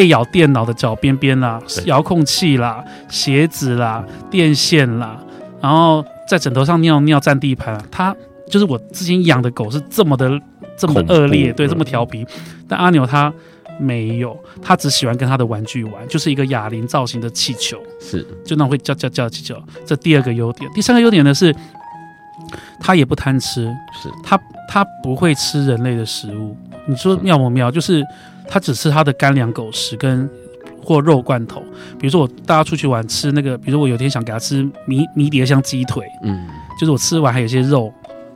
[0.00, 5.14] 被咬电脑的脚边边啦，遥控器啦，鞋子啦，电线啦，
[5.60, 7.78] 然后在枕头上尿尿占地盘。
[7.90, 8.16] 它
[8.48, 10.40] 就是我之前养的狗是这么的
[10.74, 12.26] 这么恶劣，对，这么调皮。
[12.66, 13.30] 但阿牛它
[13.78, 19.54] 没有，它只喜欢跟他的玩具玩，就是一个哑铃造型的气球，是就那种会叫叫叫气球。
[19.84, 21.54] 这第二个优点，第三个优点呢是。
[22.80, 23.66] 它也不贪吃，
[24.02, 26.56] 是它它不会吃人类的食物。
[26.86, 27.70] 你说妙不妙？
[27.70, 28.02] 就是
[28.50, 30.28] 它只吃它的干粮狗食跟
[30.82, 31.62] 或肉罐头。
[31.98, 37.92] 比如说我大家出去玩吃那个，比如说我有天想给它吃迷迷迭香鸡腿，嗯，就是我吃完还有些肉，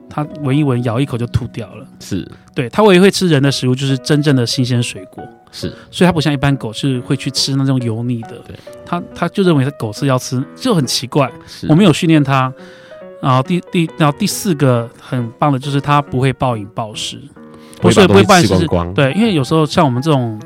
[0.08, 1.86] 它闻一闻咬一口就吐掉了。
[1.98, 5.22] 是对，它唯一会吃人的食物就是真正的新鲜水果。
[5.50, 8.38] 是，所以它不像一般狗是会去吃那种油腻的。
[8.46, 11.30] 对，它它就认为它狗是要吃，就很奇怪。
[11.68, 12.52] 我没有训练它。
[13.22, 17.18] 然后第第然后第四个很棒的就是它不会暴饮暴食，
[17.84, 20.40] 不是不会暴饮暴食，对，因为有时候像我们这种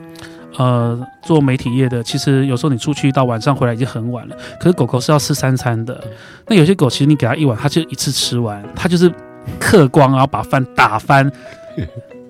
[0.56, 6.02] 呃做媒体业的，其实有时候你出去到晚上回来已经很晚了，可是狗狗是要吃三餐的，
[6.48, 9.12] 那有些狗其实你给它一碗，它就一次吃完，它就是
[9.60, 11.30] 嗑光，然后把饭打翻。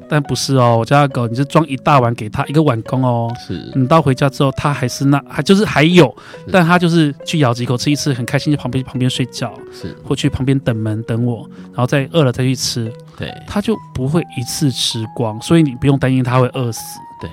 [0.09, 3.31] 但不是哦，我家的狗，你是装一大碗给它一个碗公哦。
[3.47, 6.15] 是，你到回家之后，它还是那，还就是还有，
[6.51, 12.91] 但它就是去咬几口吃一次，很开心，就旁边旁边睡觉，是，或去旁边等门等我，然后再饿了再去吃。
[13.17, 16.81] 对，它就不会一次吃光，所以你不用担心它会饿死。
[17.21, 17.31] 对，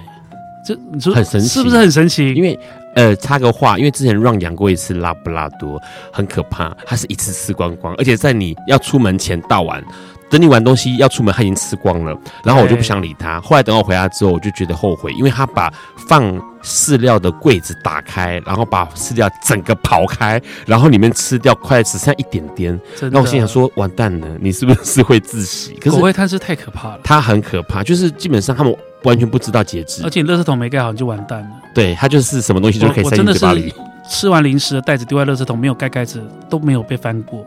[0.65, 2.33] 这你说很神奇，是不是很神奇？
[2.33, 2.59] 因为
[2.95, 9.83] 呃，插个话，因为之前 Ron 养过一次拉布拉多，很可怕，它是一次吃光光，而且在你要出门前倒完。
[10.29, 13.39] 等你玩东西要出门，他已经吃光了，然后我就不想理他。
[13.41, 15.71] 后来等我回家之后，我就觉得后悔，因为他把
[16.07, 22.79] 放饲料的柜子打开，然后把饲料整个刨开，然后里面吃掉，快只剩下一点点。
[23.11, 25.73] 那我心想说，完蛋了，你是不是会窒息？
[25.75, 31.49] 可是狗会贪吃太可怕了，它很可怕，就是基本上他们完全不知道节制，而且垃圾桶没盖好你就完蛋了。
[31.73, 33.73] 对，它就是什么东西就可以塞进嘴巴里。
[34.07, 37.43] 吃完零食的袋子丢在垃圾桶，没有盖盖子都没有被翻过。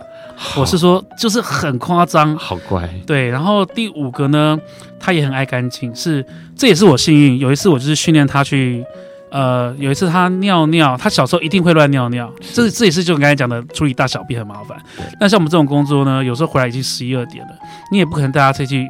[0.57, 2.88] 我是说，就是很夸张，好乖。
[3.07, 4.59] 对，然后第五个呢，
[4.98, 6.24] 他也很爱干净，是
[6.57, 7.38] 这也是我幸运。
[7.38, 8.85] 有一次我就是训练他去，
[9.31, 14.79] 呃，有一次他尿尿，他小时候一定会乱尿尿，这这也是就你刚才讲的处理大小便很麻烦。
[15.20, 17.53] 那像我们这种工作呢，有时候回来已经十一二点了，
[17.90, 18.87] 你也不可能带他出去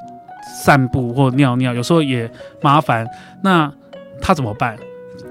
[0.63, 2.31] 散步或尿尿，有时候也
[2.61, 3.07] 麻烦。
[3.43, 3.73] 那
[4.21, 4.77] 他怎么办？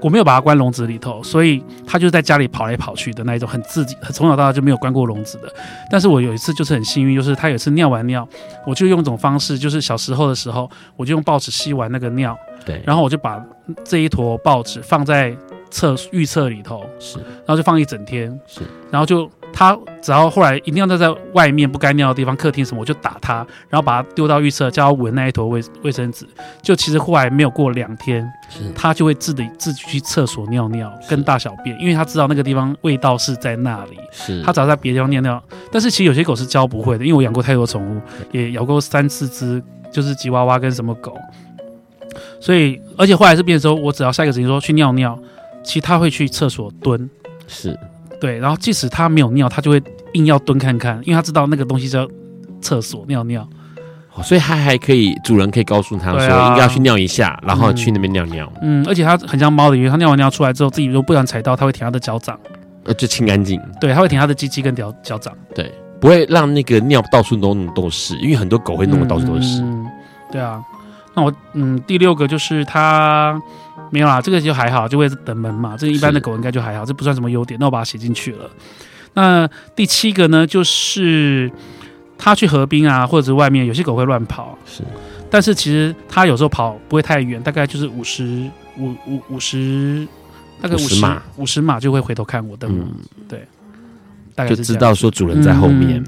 [0.00, 5.52] 我没有把它关笼子里头，所以它就在家里跑来跑去的那一种，很自己，从小到大就没有关过笼子的。
[5.90, 8.26] 但是我有一次就是很幸运，就是它有一次尿完尿，
[8.66, 13.42] 我就用一种方式，就是小时候的时候，我就用报纸吸完那个尿，对，然后我就把
[13.84, 15.36] 这一坨报纸放在
[15.70, 19.30] 厕预厕里头，是，然后就放一整天，是，然后就。
[19.52, 26.26] 他只要后来一定要在外面不该尿的地方，客厅什么，我就打他，然后把他丢到浴室，叫他闻那一坨卫卫生纸。
[26.62, 28.30] 就其实后来没有过两天，
[28.74, 33.98] 他就会自己自己去厕所尿尿跟大小便，因为他知道那个地方味道是在那里。
[34.12, 41.16] 是，他只要在别的地方尿尿，但是其实有些狗是教不会的，因为我养过太多宠物，也养过三四只，就是吉娃娃跟什么狗。
[42.40, 45.18] 所以，而且后来是变的时候，我只要下一个指令说去尿尿，
[45.64, 47.10] 其实他会去厕所蹲。
[47.46, 47.78] 是。
[48.20, 49.82] 对，然后即使他没有尿，他就会
[50.14, 52.08] 硬要蹲看看，因为他知道那个东西叫
[52.60, 53.48] 厕所尿尿，
[54.22, 58.52] 所以它还可以，主人可以告诉他说应该要去尿一下，然后去那边尿尿。
[58.62, 62.38] 嗯，而且它很像猫的，因为它尿完尿出来之后，自己如果不想踩到，它会舔它的脚掌，
[62.84, 63.60] 呃，就清干净。
[63.80, 69.62] 对，它会舔它的鸡鸡跟脚脚掌，对，不会让那个尿到处都都是，因为很多狗会弄得到处都是。
[69.62, 69.86] 嗯，
[70.32, 70.60] 对啊，
[71.18, 73.40] 那我嗯，第六个就是它。
[73.90, 75.74] 没有啦，这个就还好，就会等门嘛。
[75.74, 77.58] 这个一般的狗应该就还好，这不算什么优点。
[77.58, 78.50] 那我把它写进去了。
[79.14, 81.50] 那第七个呢，就是
[82.18, 84.58] 它去河边啊，或者是外面，有些狗会乱跑。
[84.66, 84.82] 是，
[85.30, 90.06] 但是其实它有时候跑不会太远，大概就是五十五五五十，
[90.60, 92.68] 大概五十码，五十码就会回头看我的。
[92.68, 92.94] 嗯，
[93.26, 93.48] 对，
[94.34, 95.98] 大概就知道说主人在后面。
[95.98, 96.06] 嗯，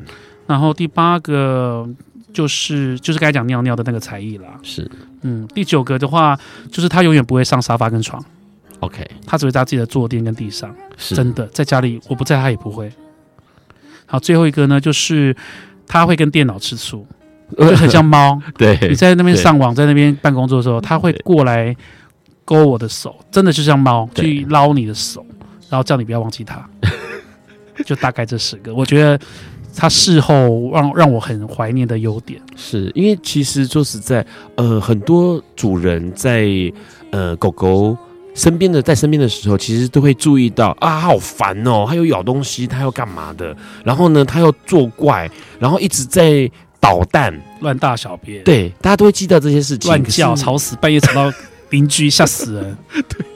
[0.49, 1.89] 然后第八个。
[2.33, 4.49] 就是就是该讲尿尿的那个才艺啦。
[4.63, 4.91] 是，
[5.23, 6.39] 嗯，第九个的话，
[6.71, 8.25] 就是他永远不会上沙发跟床。
[8.81, 10.75] OK，他只会在自己的坐垫跟地上。
[10.97, 12.91] 是，真的，在家里我不在，他也不会。
[14.07, 15.37] 好，最后一个呢，就是
[15.87, 17.07] 他会跟电脑吃醋，
[17.59, 18.41] 就很像猫。
[18.57, 21.77] 对，你在那边上网，在那边办公作的时候，他会过来
[22.45, 25.25] 勾我的手，真的就像猫去捞你的手。
[25.69, 26.69] 然后叫你不要忘记他，
[27.87, 28.75] 就大概这十个。
[28.75, 29.17] 我觉得
[29.75, 34.25] 他事后让让我很怀念的优点，是因为其实说实在，
[34.57, 36.49] 呃，很多主人在
[37.11, 37.97] 呃狗狗
[38.35, 43.57] 身边的在身边的时候，其实都会注意到啊，好烦哦，它又咬东西，它要干嘛的？
[43.85, 46.51] 然后呢，它又作怪，然后一直在。
[46.83, 49.91] 捣蛋、乱大小便，对，大家都会记得这些事情。
[49.91, 51.31] 乱叫、吵死，半夜吵到
[51.69, 53.27] 邻居，吓死人， 对，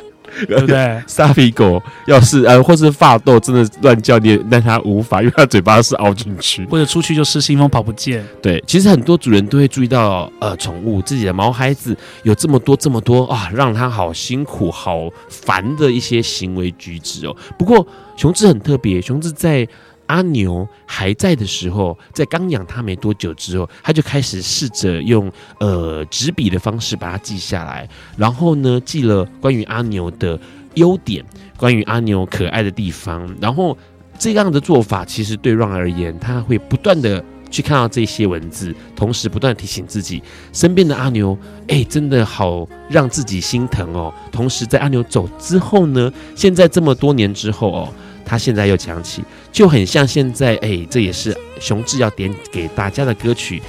[0.47, 1.03] 对不对？
[1.07, 8.25] 沙皮狗要是呃，或是发豆真的乱叫，你也让它无法，因为它嘴巴是凹进去，或者出去就失心疯跑不见。
[8.43, 17.37] 对，其实很多主人都会注意到，呃，宠物自己的毛孩子有这么多这么多啊，让它好辛苦、好烦的一些行为举止哦。
[17.59, 19.67] 不过熊志很特别，熊志在。
[20.07, 30.39] 阿牛还在的时候，在刚养它没多久之后，他就开始试着用呃纸笔的方式把它记下来，然后呢，记了关于阿牛的
[30.75, 31.25] 优点，
[31.57, 33.77] 关于阿牛可爱的地方，然后
[34.19, 41.37] 这样的做法其实对让而言，他会不断的去看到这些文字，同时不断提醒自己身边的阿牛，
[41.69, 44.13] 哎，真的好让自己心疼哦。
[44.31, 47.89] 同时在阿牛走之后呢，现在这么多年之后哦。
[48.25, 53.63] 他现在又讲起，就很像现在，哎、这也是熊志要点给大家的歌曲，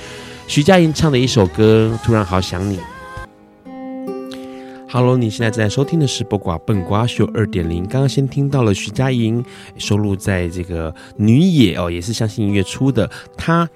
[0.47, 2.77] 徐佳莹唱的一首歌《突然好想你》。
[4.89, 9.43] Hello，你现在正在收听的是《不瓜笨瓜秀二点零》，刚刚先听到了徐佳莹
[9.77, 13.69] 收录在这个女野哦，也是相信音乐出的，她。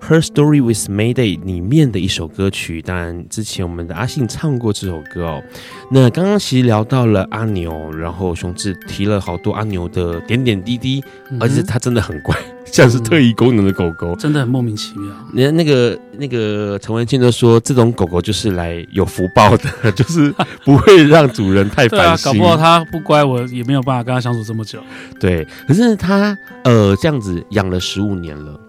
[0.00, 5.42] Her Story with Mayday 里面的一首歌曲，当然之前我们的阿信唱过这首歌哦。
[5.90, 15.10] 那刚刚其实聊到了阿牛，然后熊志提了好多阿牛的点点滴滴，嗯、而且它真的很乖， 像是特异功能的狗狗，嗯、真的很莫名其妙。
[15.32, 22.30] 你看那个那个陈文茜都说，这种狗狗就是来有福报的， 就是不会让主人太烦心。
[22.30, 24.78] 啊、搞不好它不乖，我也没有办法跟它相处这么久。
[25.18, 28.60] 对，可是它呃这样子养了十五年了。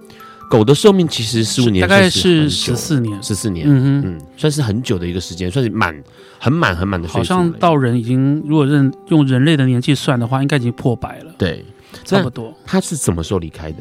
[0.49, 5.95] 狗的寿命其实十五年，大概是十四年，十四年，嗯哼嗯，算是很久的一个时间，算是满
[6.39, 7.33] 很满很满的岁数。
[7.33, 11.33] 好像到人已经，如果认用人类的年纪算的话，应该已经破百了。
[11.37, 11.65] 对，
[12.03, 12.53] 差不多。
[12.65, 13.77] 他是什么时候离开的？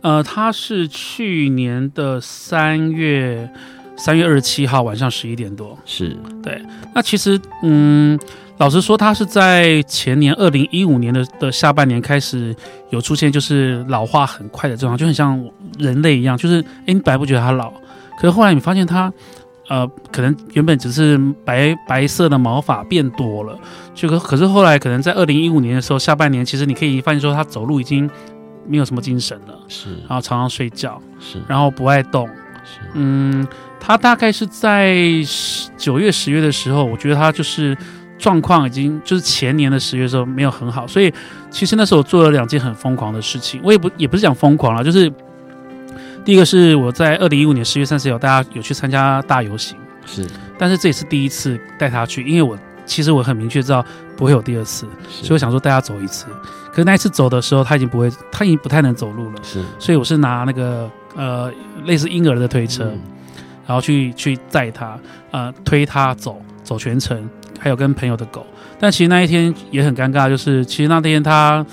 [0.00, 3.50] 呃，他是去年的三月
[3.96, 5.78] 三月二十七号晚上十一点多。
[5.84, 6.62] 是对。
[6.94, 8.18] 那其实，嗯。
[8.56, 12.54] 老实说，他是在前年二零一五年的的下半年开始
[12.90, 15.44] 有出现，就是老化很快的症状，就很像
[15.76, 17.72] 人类一样，就是诶，你本来不觉得他老，
[18.16, 19.12] 可是后来你发现他，
[19.68, 23.58] 呃，可能原本只是白白色的毛发变多了，
[23.92, 28.08] 就可可是后来可能在二零一五年的时候下半年，其实你可以发现说他走路已经
[28.68, 32.28] 没有什么精神了，是，然后常常睡觉，是，然后不爱动，
[32.62, 33.44] 是，嗯，
[33.80, 34.96] 他大概是在
[35.76, 37.76] 九月十月的时候，我觉得他就是。
[38.24, 41.12] 状况已经就是前年的十月的时候没有很好，所以
[41.50, 43.60] 其实那时候我做了两件很疯狂的事情。
[43.62, 45.12] 我也不也不是讲疯狂了，就是
[46.24, 50.26] 第一个是我在二零一五年十月三十号，大家有去参加大游行，是，
[50.58, 53.84] 但是这也是第一次带他去，因为我其实我很明确知道
[54.16, 56.24] 不会有第二次，所以我想说带他走一次。
[56.70, 61.52] 可是那一次走的时候，他已经不会，他已经不太能走路了，是，所以我是拿那个呃
[61.84, 63.00] 类似婴儿的推车，嗯、
[63.66, 64.98] 然后去去载他，
[65.30, 67.28] 呃推他走走全程。
[67.64, 68.46] 还有跟朋友的狗，
[68.78, 71.64] 但其实那一天也很尴尬，就是其实那天他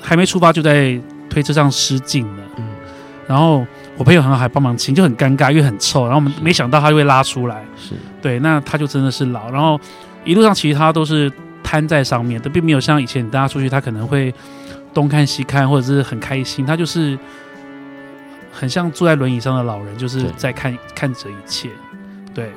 [0.00, 2.64] 还没出发就在推车上失禁了，嗯，
[3.26, 3.62] 然后
[3.98, 7.94] 我朋友很好还帮忙清，就很尴尬，因为很臭，然后我们没想到他就会拉出来，是。
[8.22, 9.78] 对，那他就真的是老，然后
[10.24, 11.30] 一路上其实他都是
[11.62, 14.32] 瘫在上面的，并没有像以前大家出去他可能会
[14.94, 17.18] 东看西看或者是很开心，他就是
[18.50, 21.68] 很像坐在轮椅上的老人，就是在看看着一切，
[22.32, 22.50] 对，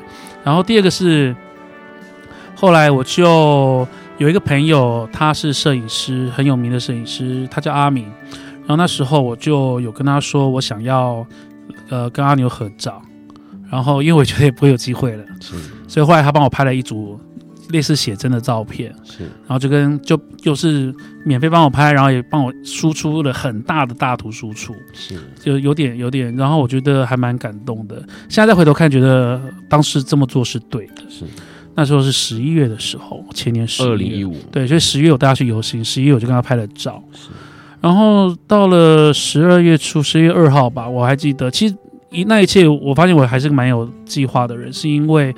[0.46, 1.36] 然后第二个是。
[2.60, 8.04] 后来我就有一个朋友，他是摄影师，很有名的摄影师，他叫阿明。
[8.04, 11.26] 然后那时候我就有跟他说，我想要
[11.88, 13.02] 呃跟阿牛合照。
[13.72, 15.56] 然后因为我觉得也不会有机会了，是，
[15.88, 17.18] 所以后来他帮我拍了一组
[17.70, 19.24] 类似写真的照片，是。
[19.24, 20.94] 然后就跟就又是
[21.24, 28.04] 免费帮我拍，然后也帮我输出了很大的大图输出，是，就有点有点，然后我觉得还蛮感动的。
[28.28, 31.24] 现在再回头看，觉得当时这么做是对的，是。
[31.80, 37.02] 那时候是十一月的时候，前年十二零一五，对，所以十月我带他去游行，十一月我就跟他拍了照。
[37.80, 41.50] 然后到了十二月初，十月二号吧，我还记得。
[41.50, 41.76] 其实
[42.12, 45.34] 一那一切，我发现我还是个蛮有计划的人，是因为，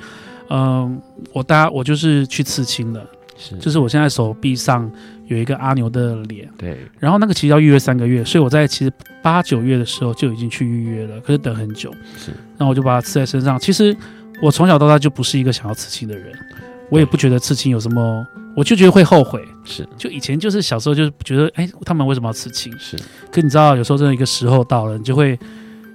[0.48, 0.98] 嗯、呃，
[1.32, 3.06] 我搭我就是去刺青的，
[3.38, 4.90] 是，就是我现在手臂上
[5.28, 6.76] 有一个阿牛的脸，对。
[6.98, 12.32] 然后那个其实要预约三个月，所以我在其实八九月的时候就已经去预约了，可是等很久，是。
[12.58, 13.96] 然后我就把它刺在身上，其实。
[14.42, 16.36] 我从小到大就不是一个想要刺青的人，
[16.90, 19.40] 我也不觉得刺青有什么我就觉得会后悔。
[19.64, 22.76] 是，就以前就是小时候就是觉得，哎，他们为什么要刺青？
[22.78, 22.96] 是，
[23.30, 25.38] 可你知道，有时候真的一个时候到了，你就会，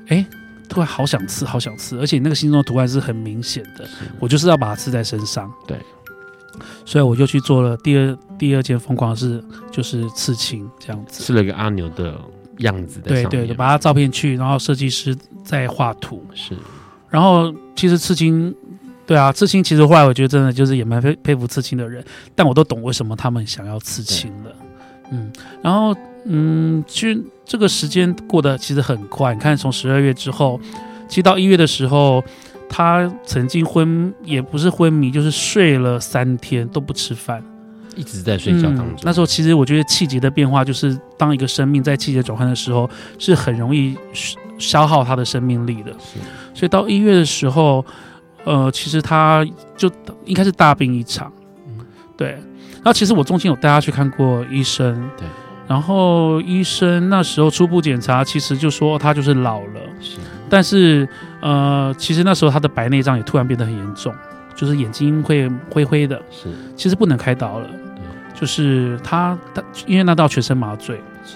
[0.08, 0.26] 哎，
[0.70, 3.86] 突然好想刺，好想刺，而且那个心中的图案是很明显的，
[4.20, 5.52] 我就是要把它刺在身上。
[5.68, 5.78] 对，
[6.86, 12.18] 所以我就去做了第二第二件疯狂的事，就是刺青这样子，刺了一个阿牛的
[12.60, 13.10] 样子的。
[13.10, 16.26] 对对，就把他照片去，然后设计师再画图。
[16.34, 16.56] 是，
[17.10, 18.55] 然后其实刺青。
[19.05, 22.03] 对啊，刺青其实后来我觉得真的就是也蛮佩佩服刺青的人，
[22.36, 24.51] 但我都懂为什么他们想要刺青了。
[25.12, 25.32] 嗯，
[25.64, 25.95] 然后
[26.26, 29.34] 嗯，其实这个时间过得其实很快。
[29.34, 30.60] 你看，从十二月之后，
[31.08, 32.22] 其实到一月的时候，
[32.68, 37.41] 他曾经昏也不是昏迷，就是睡了三天都不吃饭，
[37.95, 38.88] 一直在睡觉当中。
[38.88, 43.95] 嗯，那时候其实我觉得气节的变化，就是当一个生命在气节转换的时候，是很容易
[44.60, 45.95] 消耗他的生命力的。
[46.58, 47.86] 是，所以到一月的时候。
[48.45, 49.45] 呃，其实他
[49.76, 49.91] 就
[50.24, 51.30] 应该是大病一场，
[51.68, 51.86] 嗯，
[52.16, 52.30] 对。
[52.76, 55.28] 然后其实我中间有带他去看过医生，对。
[55.68, 60.16] 然后医生那时候初步检查，其实就说他就是老了，是。
[60.49, 61.05] 但是
[61.41, 64.16] 呃，其实那时候他的白内障也突然变得很严重，
[64.55, 66.47] 就是眼睛会灰灰的，是。
[66.74, 67.68] 其实不能开刀了，
[68.34, 70.95] 就是他他因为那到全身麻醉，
[71.26, 71.36] 是。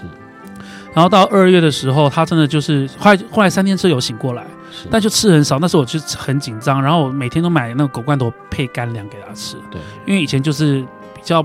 [0.94, 4.46] 然后到二月的时候，他真的就是后来后来三天之后有醒过来。
[4.90, 9.56] 但就吃很少，那时候我就很紧张，然后我每天都买那个狗罐头配干粮给它吃。
[9.70, 10.80] 对，因为以前就是
[11.14, 11.44] 比较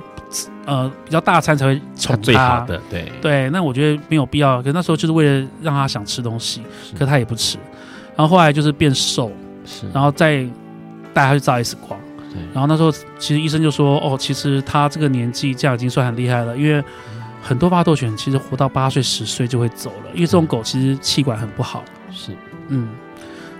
[0.65, 2.81] 呃比较大餐才会宠他，他最好的。
[2.89, 4.57] 对对，那我觉得没有必要。
[4.57, 6.61] 可是那时候就是为了让他想吃东西，
[6.93, 7.57] 可是他也不吃。
[8.15, 9.31] 然后后来就是变瘦，
[9.65, 10.43] 是，然后再
[11.13, 11.99] 带他去照 X 光。
[12.33, 16.83] 对，然后那时候其实医生就说：“哦，其实他这个年纪这样已经算很厉害了，因为
[17.41, 22.31] 很多巴豆犬其实活到八岁十岁就会走了，因为这种狗其实气管很不好。”是，
[22.69, 22.89] 嗯。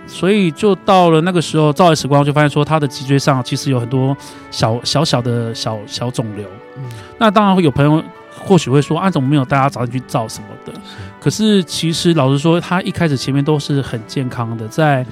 [0.07, 4.15] 所以就到了那个时候，照 X 光就发现说他的脊椎上其实有很多
[4.49, 6.47] 小小小的小小肿瘤。
[6.77, 6.83] 嗯，
[7.19, 8.01] 那当然会有朋友
[8.39, 10.71] 或许会说啊，怎么没有大家早点去照什么的？
[10.73, 10.79] 是。
[11.19, 15.05] 可是其实老实说，他一开始前面都是很健康的，在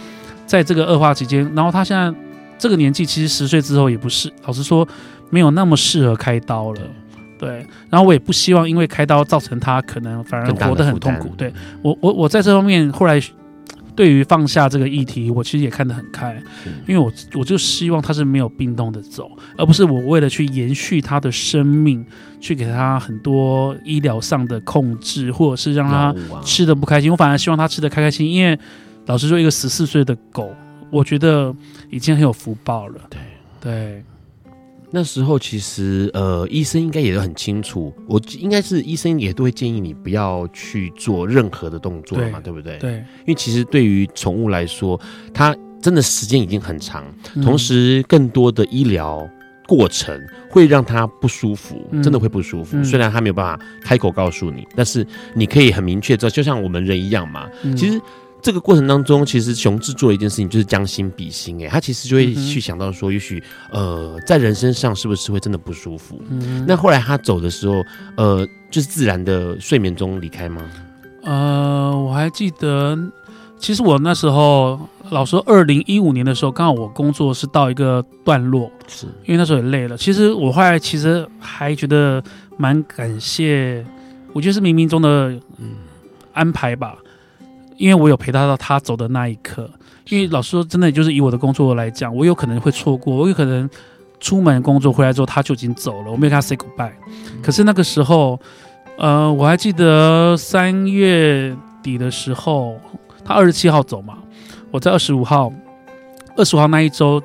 [0.46, 2.18] 在这个恶化期间，然后他现在
[2.58, 4.88] 这个年纪，其实十岁之后也不是，老实说
[5.30, 6.82] 没有那么适合开刀了。
[7.38, 7.66] 对。
[7.90, 11.34] 然后我也不希望因为开刀造成他可能反而活得很痛苦。
[11.38, 13.22] 对我我我在这方面后来。
[13.96, 16.36] 对于放下这个议题，我其实也看得很开，
[16.88, 22.06] 因为我我就希望他是没有病痛的走，而不是我为了去延续他的生命，
[22.42, 27.10] 去给他很多医疗上的控制，或者是让他吃的不开心。
[27.10, 28.60] 我反而希望他吃的开开心，因为
[29.06, 30.54] 老实说，一个十四岁的狗，
[30.92, 31.56] 我觉得
[31.90, 33.02] 已经很有福报了。
[33.10, 33.20] 对
[33.62, 34.04] 对。
[34.96, 42.78] 那时候其实呃，医生应该也都很清楚，我应该是医生也都会建议你不要去做任何的动作嘛，对，对不对？
[42.78, 44.98] 对，因为其实对于宠物来说，
[45.34, 47.04] 它真的时间已经很长，
[47.44, 49.30] 同时更多的医疗
[49.68, 50.18] 过程
[50.50, 52.78] 会让它不舒服，真的会不舒服。
[52.78, 58.00] 嗯、虽然它没有办法开口告诉你，但是你可以很明确知道，就像我们人一样嘛，嗯、其实。
[58.46, 61.66] 这个过程当中，其实熊志做了一件事情，就是将心比心。
[61.66, 63.42] 哎，他其实就会去想到说，也许
[63.72, 66.22] 呃，在人身上是不是会真的不舒服？
[66.30, 67.84] 嗯，那后来他走的时候，
[68.16, 70.62] 呃，就是自然的睡眠中离开吗？
[71.24, 72.96] 呃，我还记得，
[73.58, 74.80] 其实我那时候，
[75.10, 79.98] 老说二零一五年的时候，刚好我工作是到一个段落，是因为那时候也累了。
[79.98, 82.24] 其实我后来其实还觉得
[82.58, 83.84] 蛮感谢，
[84.34, 85.72] 我觉得是冥冥中的嗯
[86.32, 86.96] 安排吧。
[87.78, 89.70] 因为我有陪他到他走的那一刻，
[90.10, 93.70] 因为老实说，真的就是以我的工作来讲，我有可能会错过，我有可能
[94.20, 96.94] 出门工作回来之后他就已经走了，我没有跟他 say goodbye。
[97.44, 98.40] 可是那个时候，
[98.98, 102.80] 呃，我还记得三月底的时候，
[103.24, 104.18] 他二十七号走嘛，
[104.72, 105.52] 我在二十五号，
[106.38, 107.22] 二十五号那一周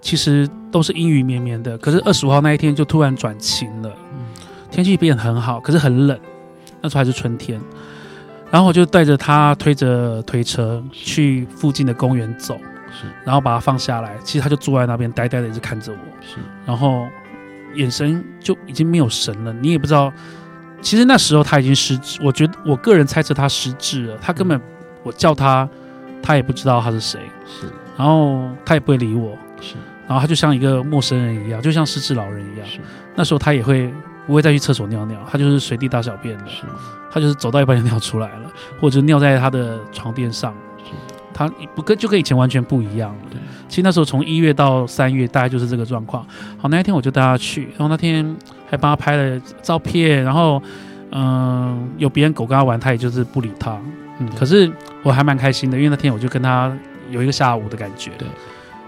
[0.00, 3.90] 其实都是阴雨绵绵的，可是二十五号那一天就突然转晴了，
[4.70, 6.18] 天气变得很好，可是很冷，
[6.82, 7.60] 那时候还是春天。
[8.52, 12.58] 然后我就带着他推着推车去附近的公园走，
[12.90, 14.14] 是，然后把他放下来。
[14.22, 16.36] 其实他就坐在那边呆呆的，一直看着我，是，
[16.66, 17.08] 然后
[17.74, 19.54] 眼神就已经没有神了。
[19.54, 20.12] 你也不知道，
[20.82, 22.20] 其实那时候他已经失智。
[22.22, 24.18] 我觉得我个人猜测他失智了。
[24.20, 24.60] 他根本
[25.02, 25.66] 我叫他，
[26.22, 29.76] 他也不知道他是谁，是，然后他也不会理我，是，
[30.06, 32.68] 然后他就像一个陌生人一样，就像失智老人一样。
[32.68, 32.80] 是，
[33.14, 33.90] 那时候他也会。
[34.26, 36.46] 不会再去厕所尿尿，他就是随地大小便的。
[36.46, 36.62] 是，
[37.10, 38.50] 他就是走到一半就尿出来了，
[38.80, 40.54] 或者尿在他的床垫上。
[40.78, 40.92] 是，
[41.34, 43.18] 他不跟就跟以前完全不一样了。
[43.30, 46.24] 对，其实那时候从一月到三月，大概就是这个状况。
[46.56, 48.24] 好，那一天我就带他去，然后那天
[48.70, 50.62] 还帮他拍了照片，然后
[51.10, 53.76] 嗯、呃，有别人狗跟他玩，他也就是不理他。
[54.20, 54.70] 嗯，可是
[55.02, 56.72] 我还蛮开心的，因为那天我就跟他
[57.10, 58.12] 有一个下午的感觉。
[58.18, 58.28] 对，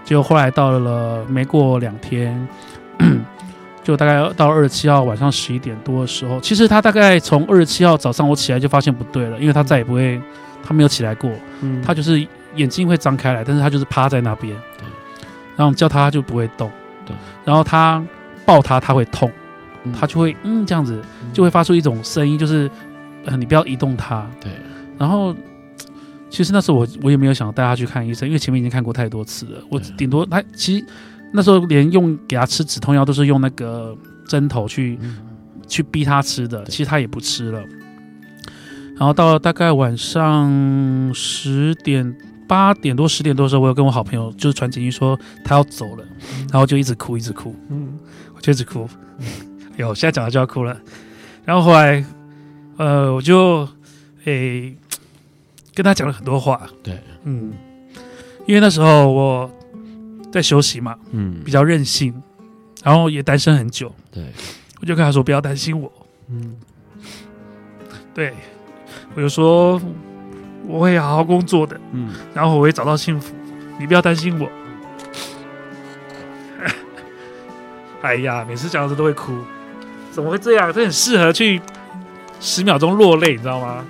[0.05, 2.47] 结果后来到了没过两天。
[3.85, 10.19] 就大概到二十七号晚上十一点多的时候，其实他大概从二十七号早上我起来就发现不对了，因为他再也不会，
[10.63, 11.29] 他没有起来过，
[11.61, 14.87] 嗯，他就是眼睛会张开来，但是他就是趴在那边，对，
[15.55, 16.71] 然后叫他就不会动，
[17.05, 18.03] 对，然后他
[18.43, 19.31] 抱他他会痛，
[19.93, 20.99] 他就会嗯这样子
[21.31, 22.67] 就会发出一种声音，就是
[23.25, 24.51] 呃你不要移动他，对，
[24.97, 25.35] 然后
[26.31, 30.85] 其实那时候我我也没有想带他去看医生，因为前面已经看过太多次了，我顶多他其实。
[31.35, 33.95] 那时候连用给他吃止痛药都是用那个
[34.27, 35.17] 针头去、嗯、
[35.67, 37.61] 去逼他吃的，其实他也不吃了。
[38.95, 42.15] 然后到了大概晚上十点
[42.47, 46.05] 八点多十点多的时候，我有跟我好朋友就是传简讯说他要走了，
[46.51, 47.99] 然后就一直哭一直哭，嗯，
[48.33, 48.87] 我就一直哭，
[49.75, 50.79] 有现在讲了就要哭了。
[51.43, 52.03] 然后后来
[52.77, 53.67] 呃我就
[54.23, 54.77] 诶、欸、
[55.73, 57.53] 跟他讲了很多话，对，嗯，
[58.47, 59.51] 因为那时候我。
[60.35, 62.13] 在休息嘛，嗯，比较任性，
[62.83, 64.21] 然后也单身很久，对，
[64.81, 65.89] 我就跟他说不要担心我，
[66.27, 66.57] 嗯，
[68.13, 68.33] 对，
[69.13, 69.81] 我就说
[70.67, 73.33] 我会好好工作的，嗯，然后我会找到幸福，
[73.79, 74.49] 你不要担心我。
[78.03, 79.37] 哎呀，每次讲到这都会哭，
[80.11, 80.73] 怎么会这样？
[80.73, 81.61] 这很适合去
[82.41, 83.85] 十秒钟落泪，你知道吗？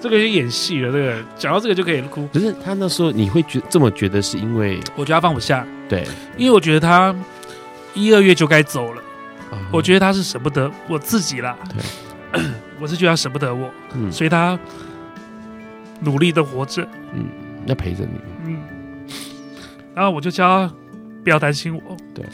[0.00, 2.28] 这个就演戏了，这个讲到这个就可以哭。
[2.32, 5.66] 可是他那时候你会觉这么觉得，是因为我觉得他放不下。
[5.88, 7.14] 对，因为我觉得他
[7.94, 9.02] 一二月就该走了。
[9.52, 11.56] 嗯、我觉得他是舍不得我自己啦。
[12.32, 12.42] 对，
[12.80, 14.58] 我是觉得他舍不得我，嗯、所以他
[16.00, 17.26] 努力的活着，嗯，
[17.66, 18.58] 要陪着你，嗯。
[19.94, 20.74] 然后我就叫他
[21.24, 22.24] 不要担心我，对。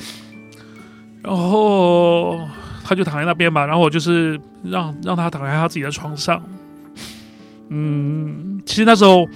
[1.23, 2.41] 然后
[2.83, 6.43] 他就躺在那边嘛，然后我就是让让他躺在他自己的床上。
[7.75, 9.27] 嗯，其实那时候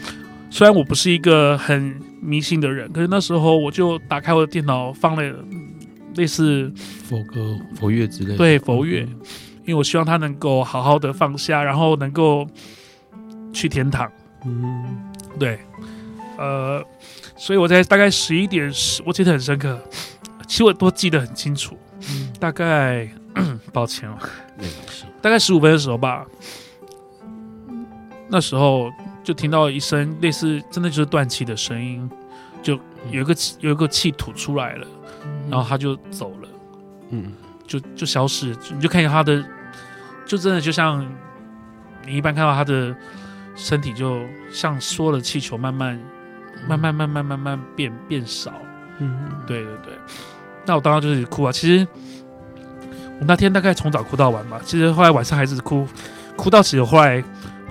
[0.50, 5.34] 虽然我不是一个很迷信的人，可是那时候我就打开我的电脑，放了
[6.16, 6.70] 类似
[7.08, 8.36] 佛歌、佛乐之类的。
[8.36, 9.16] 对，佛乐，嗯、
[9.64, 12.46] 因为我希望他能够好好的放下，然后能够
[13.54, 14.10] 去天堂。
[14.44, 14.84] 嗯，
[15.38, 15.58] 对，
[16.36, 16.84] 呃，
[17.38, 19.80] 所以我在大概十一点十，我记得很深刻，
[20.46, 21.74] 其实我都记得很清楚。
[22.10, 23.08] 嗯，大概
[23.72, 24.18] 抱歉哦，
[25.22, 26.26] 大概十五分的时候吧。
[28.28, 28.90] 那时候
[29.22, 32.10] 就听到一声类似真的就是断气的声音，
[32.62, 32.74] 就
[33.10, 34.86] 有一个气有一个气吐出来了，
[35.48, 36.48] 然后他就走了，
[37.10, 37.32] 嗯，
[37.66, 39.44] 就就消失，你就看见他的，
[40.26, 41.06] 就真的就像
[42.04, 42.94] 你一般看到他的
[43.54, 44.20] 身体，就
[44.50, 45.98] 像缩了气球，慢慢
[46.68, 48.52] 慢慢慢慢慢慢变变少，
[48.98, 49.92] 嗯，对对对，
[50.64, 51.86] 那我当时就是哭啊，其实
[53.20, 55.86] 我那天大概从早哭到晚吧，其实后来晚上还是哭，
[56.36, 57.22] 哭到其实后来。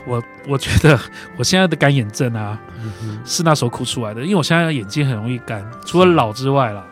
[0.07, 0.99] 我我觉得
[1.35, 6.85] 我现在的干眼症啊，嗯、哼是那时候哭出来的，因为我现在眼睛很容易干，除了老之外啦，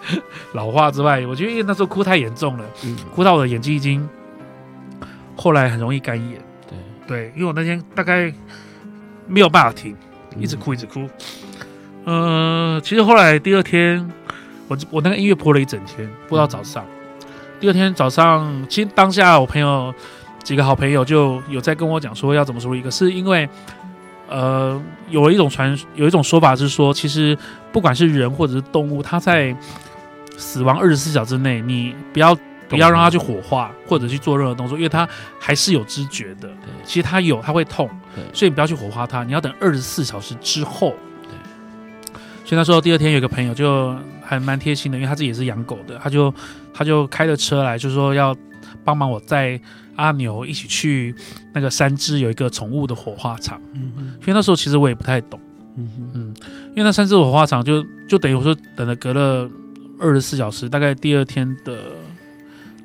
[0.54, 4.08] 老化之外，我觉得因为那时候哭太严重了，嗯、哭到我的眼睛已经
[5.36, 6.40] 后来很容易干眼。
[6.66, 8.32] 对对，因为我那天大概
[9.26, 9.94] 没有办法停，
[10.38, 11.08] 一直哭一直哭。
[12.06, 14.10] 嗯、呃，其实后来第二天，
[14.68, 16.82] 我我那个音乐播了一整天，播到早上。
[17.20, 17.26] 嗯、
[17.60, 19.94] 第二天早上，其实当下我朋友。
[20.46, 23.48] 几个好朋友就有在跟我讲说要怎么处理，可是因为，
[24.28, 24.80] 呃，
[25.10, 27.36] 有了一种传，有一种说法是说，其实
[27.72, 29.52] 不管是人或者是动物，它在
[30.36, 32.32] 死亡二十四小时之内，你不要
[32.68, 35.08] 不要让它去火化或者去做任何动作，因为它
[35.40, 36.42] 还是有知觉的。
[36.42, 40.94] 对，其实它有，它会痛，对所以你不要去火化它，你要等二十四小时之后。
[41.24, 46.32] 对，所以那时候第二天有个朋友就还蛮贴心的，因为他自己也是养狗的，他就
[46.72, 48.32] 他就开着车来，就说要
[48.84, 49.60] 帮忙我在。
[49.96, 51.14] 阿牛一起去
[51.52, 55.40] 那个三只有一个宠物的火化场，嗯嗯，因为那时候其实我也不太懂，
[55.76, 56.34] 嗯嗯，
[56.70, 59.50] 因为那三只火化场就就等于我说等了隔了
[59.98, 61.78] 二十四小时，大概第二天的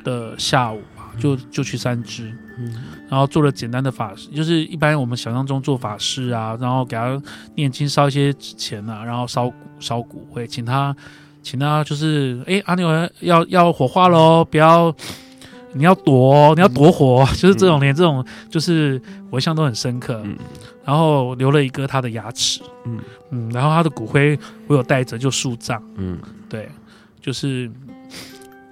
[0.03, 2.73] 的下午吧，就就去三只，嗯，
[3.09, 7.21] 然后做了简单的法事，就是一般我们想象中做法事啊，然后给他
[7.55, 10.95] 念经烧一些纸钱啊，然后烧烧骨灰，请他
[11.43, 12.87] 请他就是哎阿牛
[13.19, 14.95] 要要火化喽，不要。
[15.73, 20.21] 你要躲、哦，你要躲火，嗯、 就是这种，连这种就是我印象都很深刻。
[20.25, 20.37] 嗯、
[20.83, 22.99] 然后留了一个他的牙齿，嗯
[23.29, 25.81] 嗯，然后他的骨灰我有带着，就树葬。
[25.95, 26.19] 嗯，
[26.49, 26.69] 对，
[27.21, 27.71] 就是，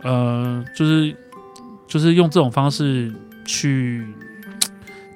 [0.04, 1.16] 呃，就是
[1.88, 3.14] 就是用这种方式
[3.46, 4.06] 去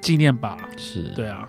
[0.00, 0.56] 纪念吧。
[0.78, 1.46] 是，对啊，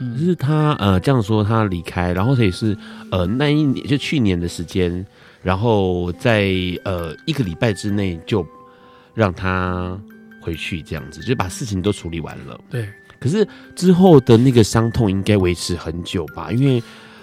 [0.00, 2.76] 嗯、就是他呃这样说，他离开，然后他也是
[3.12, 5.06] 呃那一年就去年的时间，
[5.42, 6.50] 然后在
[6.84, 8.44] 呃一个礼拜之内就。
[9.16, 9.98] 让他
[10.40, 12.56] 回去，这样子就把事情都处理完了。
[12.70, 12.88] 对，
[13.18, 13.44] 可是
[13.74, 16.52] 之后的那个伤痛应该维持很久吧？
[16.52, 16.82] 因为，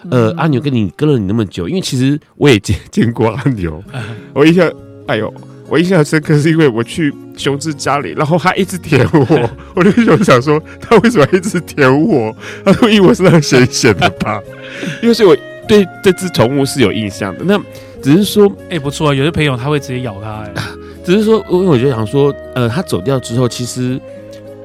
[0.10, 4.02] 呃，嗯、阿牛跟你跟了你那么久，因为其实我也见见过阿牛，嗯、
[4.34, 4.70] 我印象，
[5.08, 5.34] 哎呦，
[5.70, 12.36] 我印象深刻，是因为我去雄志家里，然后他一直舔我， 我就想说他为什么一直舔我？
[12.66, 14.42] 他说因为我身上咸咸的吧，
[15.02, 15.38] 因为所以我
[15.68, 17.46] 对这只宠物是有印象的。
[17.46, 17.58] 那
[18.02, 20.64] 只是说，哎、欸，不错啊，有些朋友他会直接咬它、欸，哎，
[21.04, 24.00] 只是说，因为我就想说，呃，他走掉之后，其实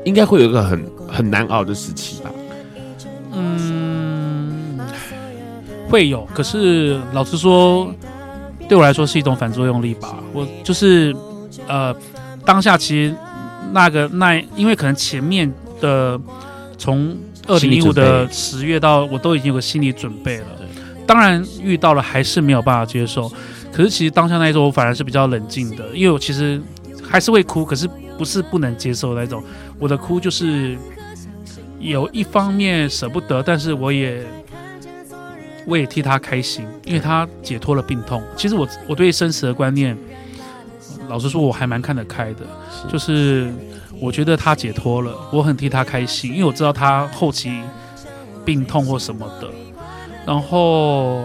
[0.04, 2.30] 应该会有一个很很难熬的时期吧。
[3.32, 4.78] 嗯，
[5.88, 7.92] 会有，可是老实说。
[8.68, 10.16] 对我来说是一种反作用力吧。
[10.34, 11.16] 我就是，
[11.66, 11.96] 呃，
[12.44, 13.14] 当下其实
[13.72, 16.20] 那个那，因为可能前面的
[16.76, 17.16] 从
[17.46, 20.44] 二零一五的十月到，我都已经有个心理准备了。
[21.06, 23.32] 当然遇到了还是没有办法接受。
[23.72, 26.60] 可是其实当下那一种我反而是比较冷静的，因为我其实
[27.02, 29.42] 还是会哭，可是不是不能接受那种。
[29.78, 30.76] 我的哭就是
[31.78, 34.24] 有一方面舍不得，但是我也。
[35.66, 38.22] 我也替他开心，因为他解脱了病痛。
[38.34, 39.94] 其实我我对生死的观念，
[41.10, 42.46] 老实说我还蛮看得开的。
[42.72, 43.52] 是就是
[44.00, 47.60] 我觉得他解脱了，我很替他开心，因为我知道他后期
[48.46, 49.50] 病痛或什么的。
[50.24, 51.20] 然后，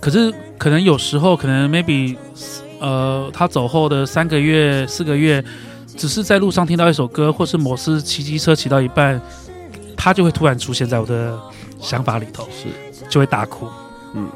[0.00, 2.16] 可是可能有时候，可能 maybe
[2.80, 5.44] 呃，他走后的三个月、四个月，
[5.96, 9.20] 只是在路上听到一首歌，或是某次骑机车骑到一半，
[9.96, 11.38] 他就会突然出现在我的
[11.80, 12.44] 想法里头。
[12.44, 12.68] 是。
[13.08, 13.66] 就会大哭，
[14.14, 14.28] 嗯，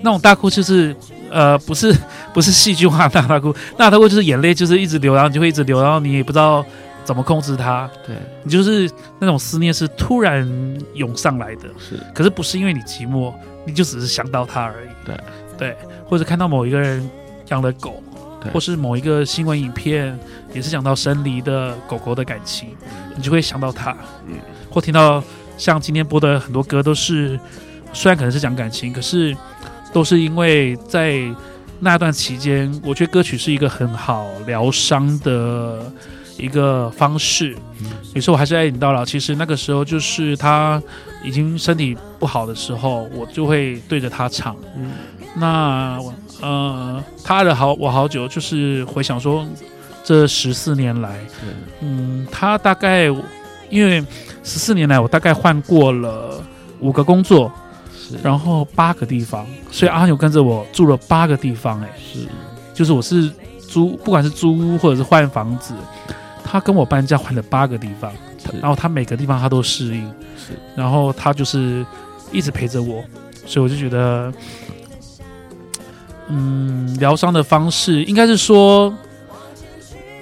[0.00, 0.96] 那种大哭就是，
[1.30, 1.94] 呃，不是
[2.32, 6.64] 不是戏剧化的大大哭，那大哭就是眼泪就是一直流，然后你就会一直流，然后你也不知道
[7.04, 10.48] 怎么控制它，对，你就是那种思念是突然
[10.94, 13.30] 涌上来的，是，可是不是因为你寂寞，
[13.64, 15.16] 你就只是想到他而已，对。
[15.56, 15.76] 对，
[16.08, 17.08] 或者看到某一个人
[17.48, 18.02] 养的狗，
[18.52, 20.18] 或是某一个新闻影片
[20.52, 22.70] 也是讲到生离的狗狗的感情，
[23.16, 23.96] 你就会想到他，
[24.26, 24.36] 嗯，
[24.70, 25.22] 或听到
[25.56, 27.38] 像今天播的很多歌都是。
[27.96, 29.36] 虽然可能是讲感情，可是
[29.92, 31.22] 都是因为在
[31.78, 35.78] 那段期间，我觉得歌曲是一个很好疗伤的
[36.38, 37.56] 一个方式。
[38.14, 39.04] 有时候我还是爱你到老。
[39.04, 40.82] 其实那个时候就是他
[41.22, 44.56] 已经身体不好的时候，我就会对着他唱。
[44.76, 44.92] 嗯，
[45.34, 46.00] 那
[46.40, 49.46] 呃，他爱了好我好久，就是回想说
[50.02, 51.18] 这十四年来，
[51.80, 53.04] 嗯，他大概
[53.70, 54.00] 因为
[54.42, 56.42] 十四年来我大概换过了
[56.80, 57.50] 五个工作。
[58.22, 62.18] 然后八个地方，所以阿牛跟着我住了八个地方，哎，是，
[62.74, 63.32] 就是我是
[63.66, 65.72] 租，不管是租屋或者是换房子，
[66.54, 68.12] 他跟我搬家换了八个地方，
[68.60, 70.06] 然后他每个地方他都适应，
[70.38, 71.84] 是，然后他就是
[72.30, 73.02] 一直陪着我，
[73.44, 74.32] 所以我就觉得，
[76.28, 78.94] 嗯，疗伤的方式应该是说，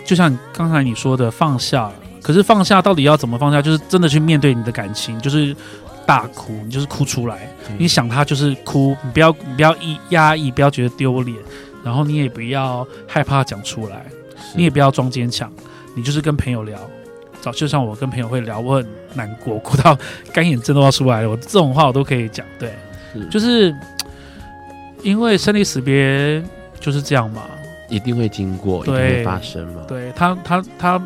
[0.07, 3.61] 就像刚才你说的放下，可是放下到底要怎么放下？
[3.61, 5.55] 就是真的去面对你的感情，就是。
[6.05, 7.49] 大哭，你就是哭出来。
[7.69, 11.39] 嗯、你想他就是哭，你不要你不要抑压抑，不要觉得丢脸，
[11.85, 14.05] 然后你也不要害怕讲出来，
[14.53, 15.49] 你也不要装坚强，
[15.95, 16.79] 你就是跟朋友聊。
[17.41, 19.99] 早就像我跟朋友会聊，我很难过，哭到
[20.33, 22.47] 干眼症都要出来了，我这种话我都可以讲。
[22.59, 22.73] 对，
[23.13, 23.75] 是就是
[25.03, 26.43] 因为生离死别
[26.79, 27.43] 就是这样嘛，
[27.89, 29.83] 一定会经过，对，一定会发生嘛。
[29.89, 31.03] 对他，他，他，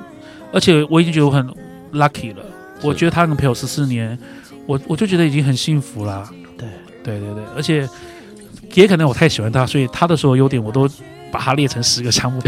[0.53, 1.47] 而且我已经觉得我很
[1.93, 2.43] lucky 了。
[2.83, 4.19] 我觉得他能陪我十四年。
[4.67, 6.29] 我我就觉得已经很幸福啦，
[6.59, 6.69] 对
[7.05, 7.89] 对对对，而且
[8.75, 10.91] 也可能我太喜欢他，所以他的所有优点我都
[11.31, 12.43] 把它列成十个项目，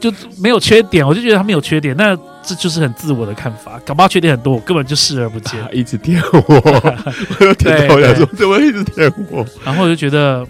[0.00, 6.42] 就没有缺点，我就觉得他没有缺点，那这就是很自我的看法，搞不好缺点很多，我根本就视而不见， 一直舔我，
[7.40, 10.46] 我有舔头，他说怎么一直舔我，然后我就觉得，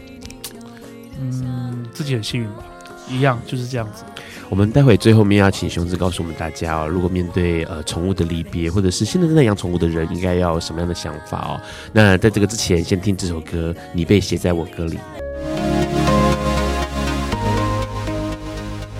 [1.21, 2.65] 嗯，自己很幸运吧，
[3.11, 4.05] 一样就是这样子。
[4.51, 11.61] 我们待会最后面要请熊子告诉我们大家哦，如果面对呃宠物的离别，或者是现在正在养宠物的人，应该要有什么样的想法哦？
[11.93, 14.97] 那在这个之前，先听这首歌《你被写在我歌里》。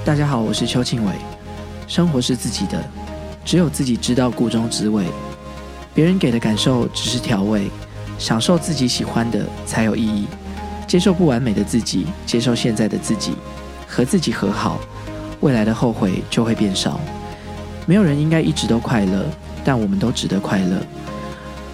[0.09, 1.13] 大家好，我是邱庆伟。
[1.87, 2.83] 生活是自己的，
[3.45, 5.05] 只有自己知道个中滋味，
[5.93, 7.69] 别人给的感受只是调味，
[8.19, 10.27] 享受自己喜欢的才有意义。
[10.87, 13.35] 接受不完美的自己，接受现在的自己，
[13.87, 14.81] 和自己和好。
[15.41, 16.99] 未来的后悔就会变少。
[17.85, 19.27] 没有人应该一直都快乐，
[19.63, 20.81] 但我们都值得快乐。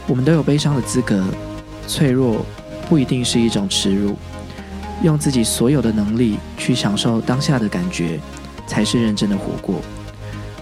[0.08, 1.24] 我们都有悲伤的资格。
[1.86, 2.44] 脆弱
[2.88, 4.16] 不一定是一种耻辱。
[5.02, 8.18] 用自己所有的能力去享受当下的感觉，
[8.66, 9.76] 才是认真的活过。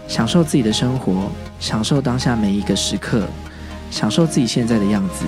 [0.09, 1.31] 享受自己的生活，
[1.61, 3.27] 享受当下每一个时刻，
[3.91, 5.25] 享受自己现在的样子。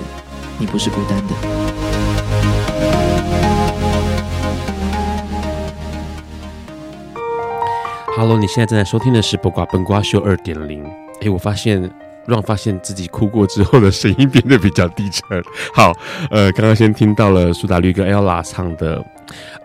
[0.59, 1.35] 你不是孤单的。
[8.17, 10.85] Hello，你现在正在收听的是《不瓜笨瓜秀》二点零。
[11.23, 11.91] 哎，我发现
[12.27, 15.23] 让发现自己哭过之后的声音变得比较低沉。
[15.73, 15.93] 好，
[16.31, 18.99] 呃，刚刚先听到了苏打绿跟 Ella 唱的《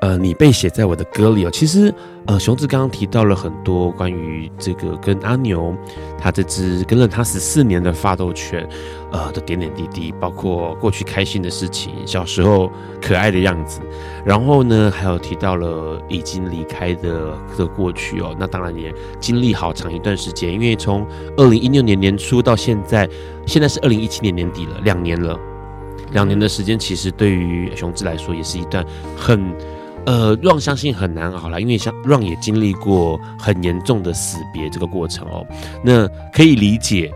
[0.02, 1.52] 呃，你被写在我的歌里哦。
[1.52, 1.94] 其实，
[2.26, 5.76] 呃，雄子刚刚提到了很多关于这个跟阿牛
[6.18, 8.68] 他这只跟了他十四年的发斗犬，
[9.12, 13.82] 呃的点点滴滴，包括过去开心的事情，小时候可爱的样子，
[14.26, 18.36] 然后呢，还有提到了已经离开的的过去哦。
[18.40, 21.06] 那当然也经历好长一段时间，因为从
[21.38, 23.10] 二零一六年年初到现在，
[23.46, 25.38] 现在是二零一七年年底了，两年了。
[26.12, 28.86] 两年的时间，其实对于雄志来说也是一段
[29.16, 29.54] 很，
[30.06, 35.46] 呃让相信很难熬啦，因为像让也经历过很严重的死别这个过程哦。
[35.84, 37.12] 那可以理解，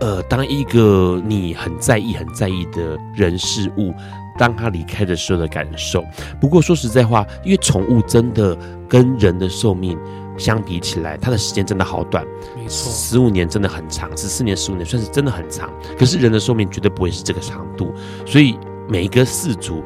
[0.00, 3.92] 呃，当一个你很在意、很在意的人事物，
[4.38, 6.04] 当他离开的时候的感受。
[6.40, 8.56] 不过说实在话，因为宠物真的
[8.88, 9.98] 跟人的寿命。
[10.38, 12.24] 相比起来，它的时间真的好短，
[12.56, 15.68] 没错，十五年真的很长，十四年、十五年算是真的很长。
[15.98, 17.92] 可是人的寿命绝对不会是这个长度，
[18.24, 18.56] 所以
[18.88, 19.82] 每一个氏族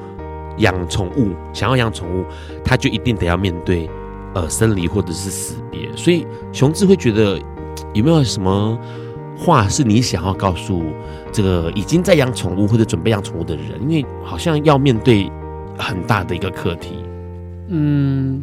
[0.59, 2.25] 养宠物，想要养宠物，
[2.63, 3.89] 他就一定得要面对
[4.35, 5.89] 呃生离或者是死别。
[5.97, 7.41] 所以雄志会觉得
[7.95, 8.79] 有没有什么
[9.37, 10.83] 话是你想要告诉
[11.33, 13.81] 这个已经在养宠物或者准备养宠物的人？
[13.89, 15.33] 因为好像要面对
[15.79, 17.03] 很大的一个课题。
[17.69, 18.43] 嗯。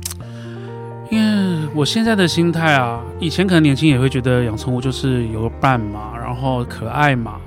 [1.10, 7.38] 因为我现在的心态啊，以前可能年轻也会觉得养宠物就是有个伴嘛，然后可爱嘛。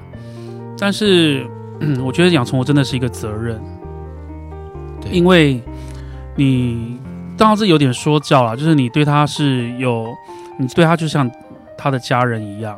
[0.77, 1.47] 但是，
[2.05, 3.63] 我觉得养宠物真的是一个责任，
[5.13, 5.63] 因为
[6.35, 6.99] 你
[7.37, 10.09] 当然是有点说教了，就是你对它是有，
[10.59, 11.31] 你对它就像
[11.79, 12.77] 他的家人一样，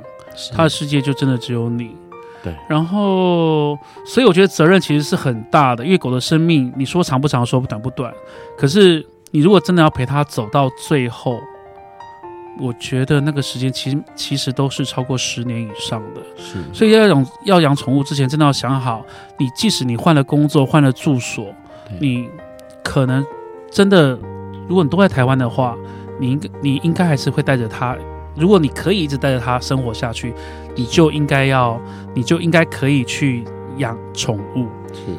[0.53, 1.97] 他的世界就真的只有你。
[2.43, 8.13] 对，然后，所以我觉得责任其实是很大的，因为狗的生命，你说长不长，说不短不短，
[8.59, 9.07] 可是。
[9.35, 11.41] 你如果真的要陪他走到最后，
[12.61, 16.23] 我觉得那个时间其实其实都是超过十年以上的。
[16.37, 19.05] 是，所以要养要养宠物之前，真的要想好，
[19.37, 21.53] 你即使你换了工作、换了住所，
[22.01, 22.31] 你
[22.85, 23.27] 可能
[23.73, 24.17] 真的，
[24.69, 25.77] 如果你都在台湾的话，
[26.21, 27.97] 你应该你应该还是会带着他。
[28.37, 30.33] 如果你可以一直带着他生活下去，
[30.77, 31.77] 你就应该要，
[32.15, 33.43] 你就应该可以去
[33.79, 34.69] 养宠物。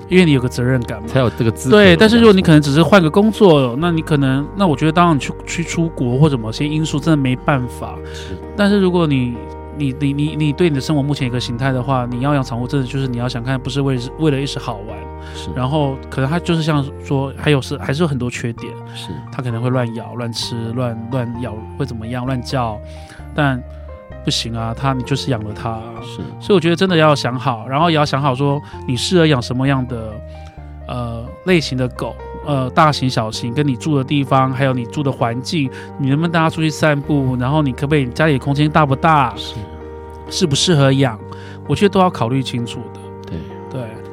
[0.10, 1.78] 因为你有个责任感嘛，才有这个资格。
[1.78, 7.96] 对，但是如果你可能只是换个工作，那你可能，那我觉得当然你去去出国或者某些因素真的没办法。
[8.14, 9.36] 是，但是如果你
[9.78, 14.98] 你你你你对你的生活目前一个形态的话，你要养宠物，真的就是你要想看，不是为为了一时好玩。
[15.36, 18.72] 是，然后可能它就是像说，还有是还是有很多缺点。
[18.96, 22.26] 是，它可能会乱咬、乱吃、乱乱咬，会怎么样？
[22.26, 22.80] 乱叫，
[23.34, 23.62] 但。
[24.26, 30.12] 不行啊，他你就是养了他，是，所以我觉得真的要想好，然后也要想好说你适合养什么样的
[30.88, 32.16] 呃类型的狗，
[32.46, 35.70] 呃大型小型，跟你住的地方，还有你住的环境，
[36.00, 39.54] 你能不能带它出去散步，然后你可不可以家里空间大不大，是，
[40.30, 41.20] 适不适合养，
[41.68, 43.00] 我觉得都要考虑清楚的。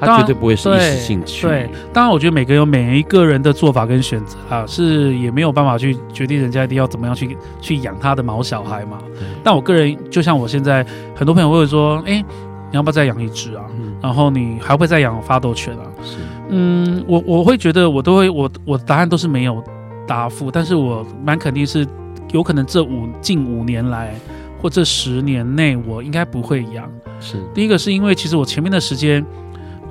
[0.06, 1.46] 绝对不会是一时兴趣。
[1.46, 8.98] 对，当然，我觉得每个人有每一个人的做法跟选择啊，是也没有办法去决定人家一定要怎么样去去养他的毛小孩嘛。
[9.44, 10.84] 但我个人，就像我现在
[11.14, 12.24] 很多朋友会说，哎、欸，
[12.70, 13.64] 你要不要再养一只啊？
[13.76, 15.84] 嗯、然后你还会再养发斗犬啊？
[16.02, 16.16] 是，
[16.48, 19.62] 嗯，我我会觉得我都会，我我答案都是没有
[20.06, 21.86] 答复，但是我蛮肯定是
[22.32, 24.14] 有可能这五近五年来
[24.60, 26.90] 或这十年内，我应该不会养。
[27.20, 29.24] 是，第一个是因为其实我前面的时间。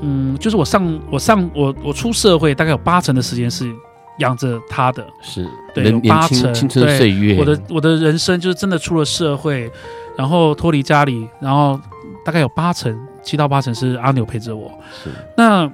[0.02, 3.72] 嗯，就是我上我上我我出社会，大概有八成的时间是
[4.18, 7.38] 养着他的，是对，有八成青春岁月。
[7.40, 9.72] 我的我的人生就是真的出了社会，
[10.18, 11.80] 然后脱离家里，然后
[12.26, 14.72] 大概有八成七到八成是阿牛陪着我。
[15.04, 15.72] 是，那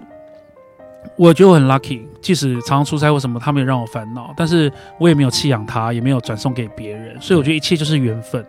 [1.15, 8.45] 我觉得我很 lucky，即使常常出差或什么，他没有让我烦恼，但是我也没有弃养他，也没有转送给别人，所以我觉得一切就是缘分。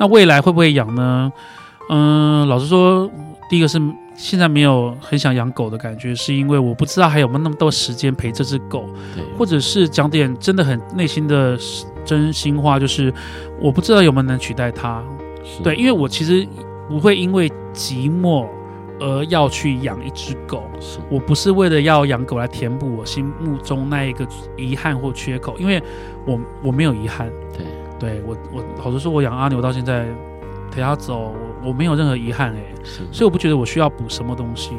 [0.00, 1.32] 那未来会不会养呢？
[1.90, 3.08] 嗯，老实说，
[3.48, 3.80] 第一个是。
[4.14, 8.88] 现在没有很想养狗的感觉，是因为我不知道还有没有那么多时间陪这只狗，
[9.36, 11.58] 或者是讲点真的很内心的
[12.04, 13.12] 真心话，就是
[13.60, 15.02] 我不知道有没有能取代它。
[15.62, 16.46] 对，因为我其实
[16.88, 18.46] 不会因为寂寞
[19.00, 20.62] 而要去养一只狗，
[21.10, 24.24] 我不是为了要养狗来填补我心目中那一个
[24.56, 25.82] 遗憾或缺口，因为
[26.24, 27.28] 我我没有遗憾。
[27.52, 27.66] 对，
[27.98, 30.06] 对我我老实说，我养阿牛到现在
[30.72, 31.34] 陪他走。
[31.64, 32.74] 我没有任何遗憾哎、欸，
[33.12, 34.72] 所以我不觉得我需要补什么东西，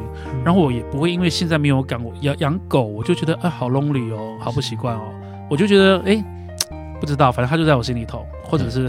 [0.44, 5.08] 然后我也不会因为现在没有养我养养狗，我就觉得啊好 lonely 哦，好不习惯哦，
[5.48, 6.22] 我就觉得哎，
[7.00, 8.86] 不知道，反正他就在我心里头，或者是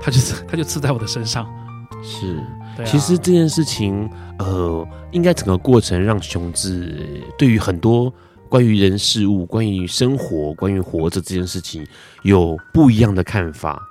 [0.00, 1.44] 他就是 他就刺在我的身上。
[2.00, 8.14] 是，啊、其实这件事情，呃，应该整个过程让雄志对于很多
[8.48, 11.84] 关于人事物、关于生活、关于活着这件事情
[12.22, 13.82] 有不一样的看法，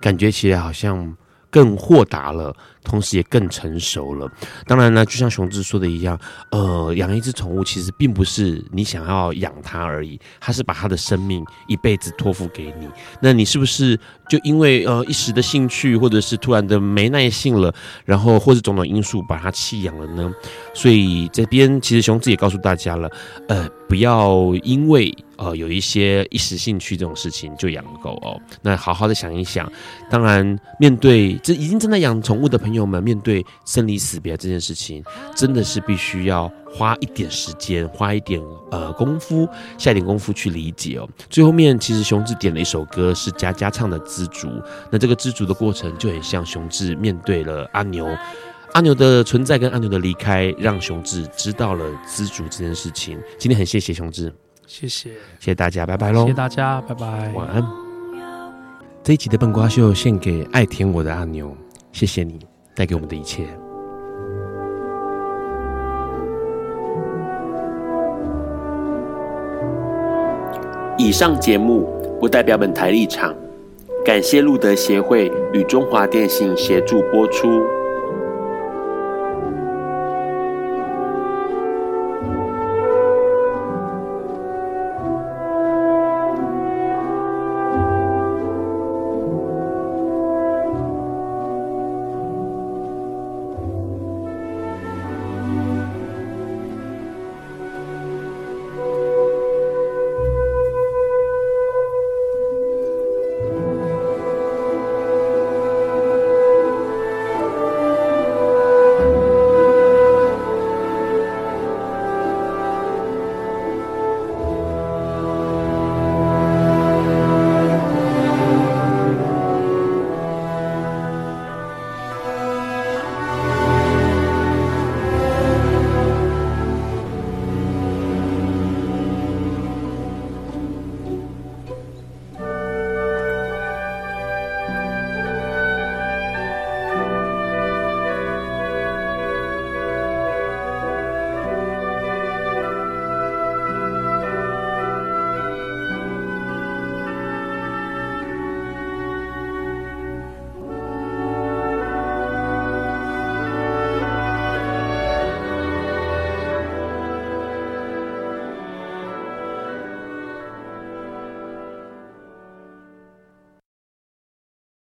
[0.00, 1.12] 感觉起来好像。
[1.50, 4.30] 更豁达了，同时也更成熟了。
[4.66, 6.18] 当然呢，就像雄志说的一样，
[6.50, 12.88] 呃，养一只宠物其实并不是你想要养它而已，它是把它的生命一辈子托付给你。
[13.20, 13.98] 那你是不是
[14.28, 17.74] 就因为呃一时的兴趣，或者是突然的没耐性了，
[18.04, 20.32] 然后或是种种因素把它弃养了呢？
[20.72, 23.10] 所以这边其实雄志也告诉大家了，
[23.48, 28.38] 呃，不要因为呃有一些一时兴趣这种事情就养狗哦。
[28.62, 29.70] 那好好的想一想，
[30.08, 31.34] 当然面对。
[31.42, 35.02] 这已经正在养宠物的朋友们，面对生离死别这件事情，
[35.34, 41.08] 真的是必须要花一点时间，花一点呃功夫，下一点功夫去理解哦。
[41.30, 44.48] 最后面其实雄志点了一首歌，是佳佳唱的《知足》。
[44.92, 48.06] 那这个知足的过程，就很像雄志面对了阿牛，
[48.72, 53.18] 阿牛的存在跟阿牛的离开，让雄志知道了知足这件事情。
[53.38, 54.32] 今天很谢谢雄志，
[54.70, 55.10] 谢谢，
[55.40, 56.20] 谢谢大家，拜拜喽！
[56.20, 57.60] 谢谢大家，拜拜，晚安。
[59.02, 61.52] 这一集的笨瓜秀献给爱舔我的阿牛，
[61.90, 62.38] 谢谢你
[62.72, 63.44] 带给我们的一切。
[70.96, 71.88] 以上节目
[72.20, 73.34] 不代表本台立场，
[74.04, 77.60] 感谢路德协会与中华电信协助播出。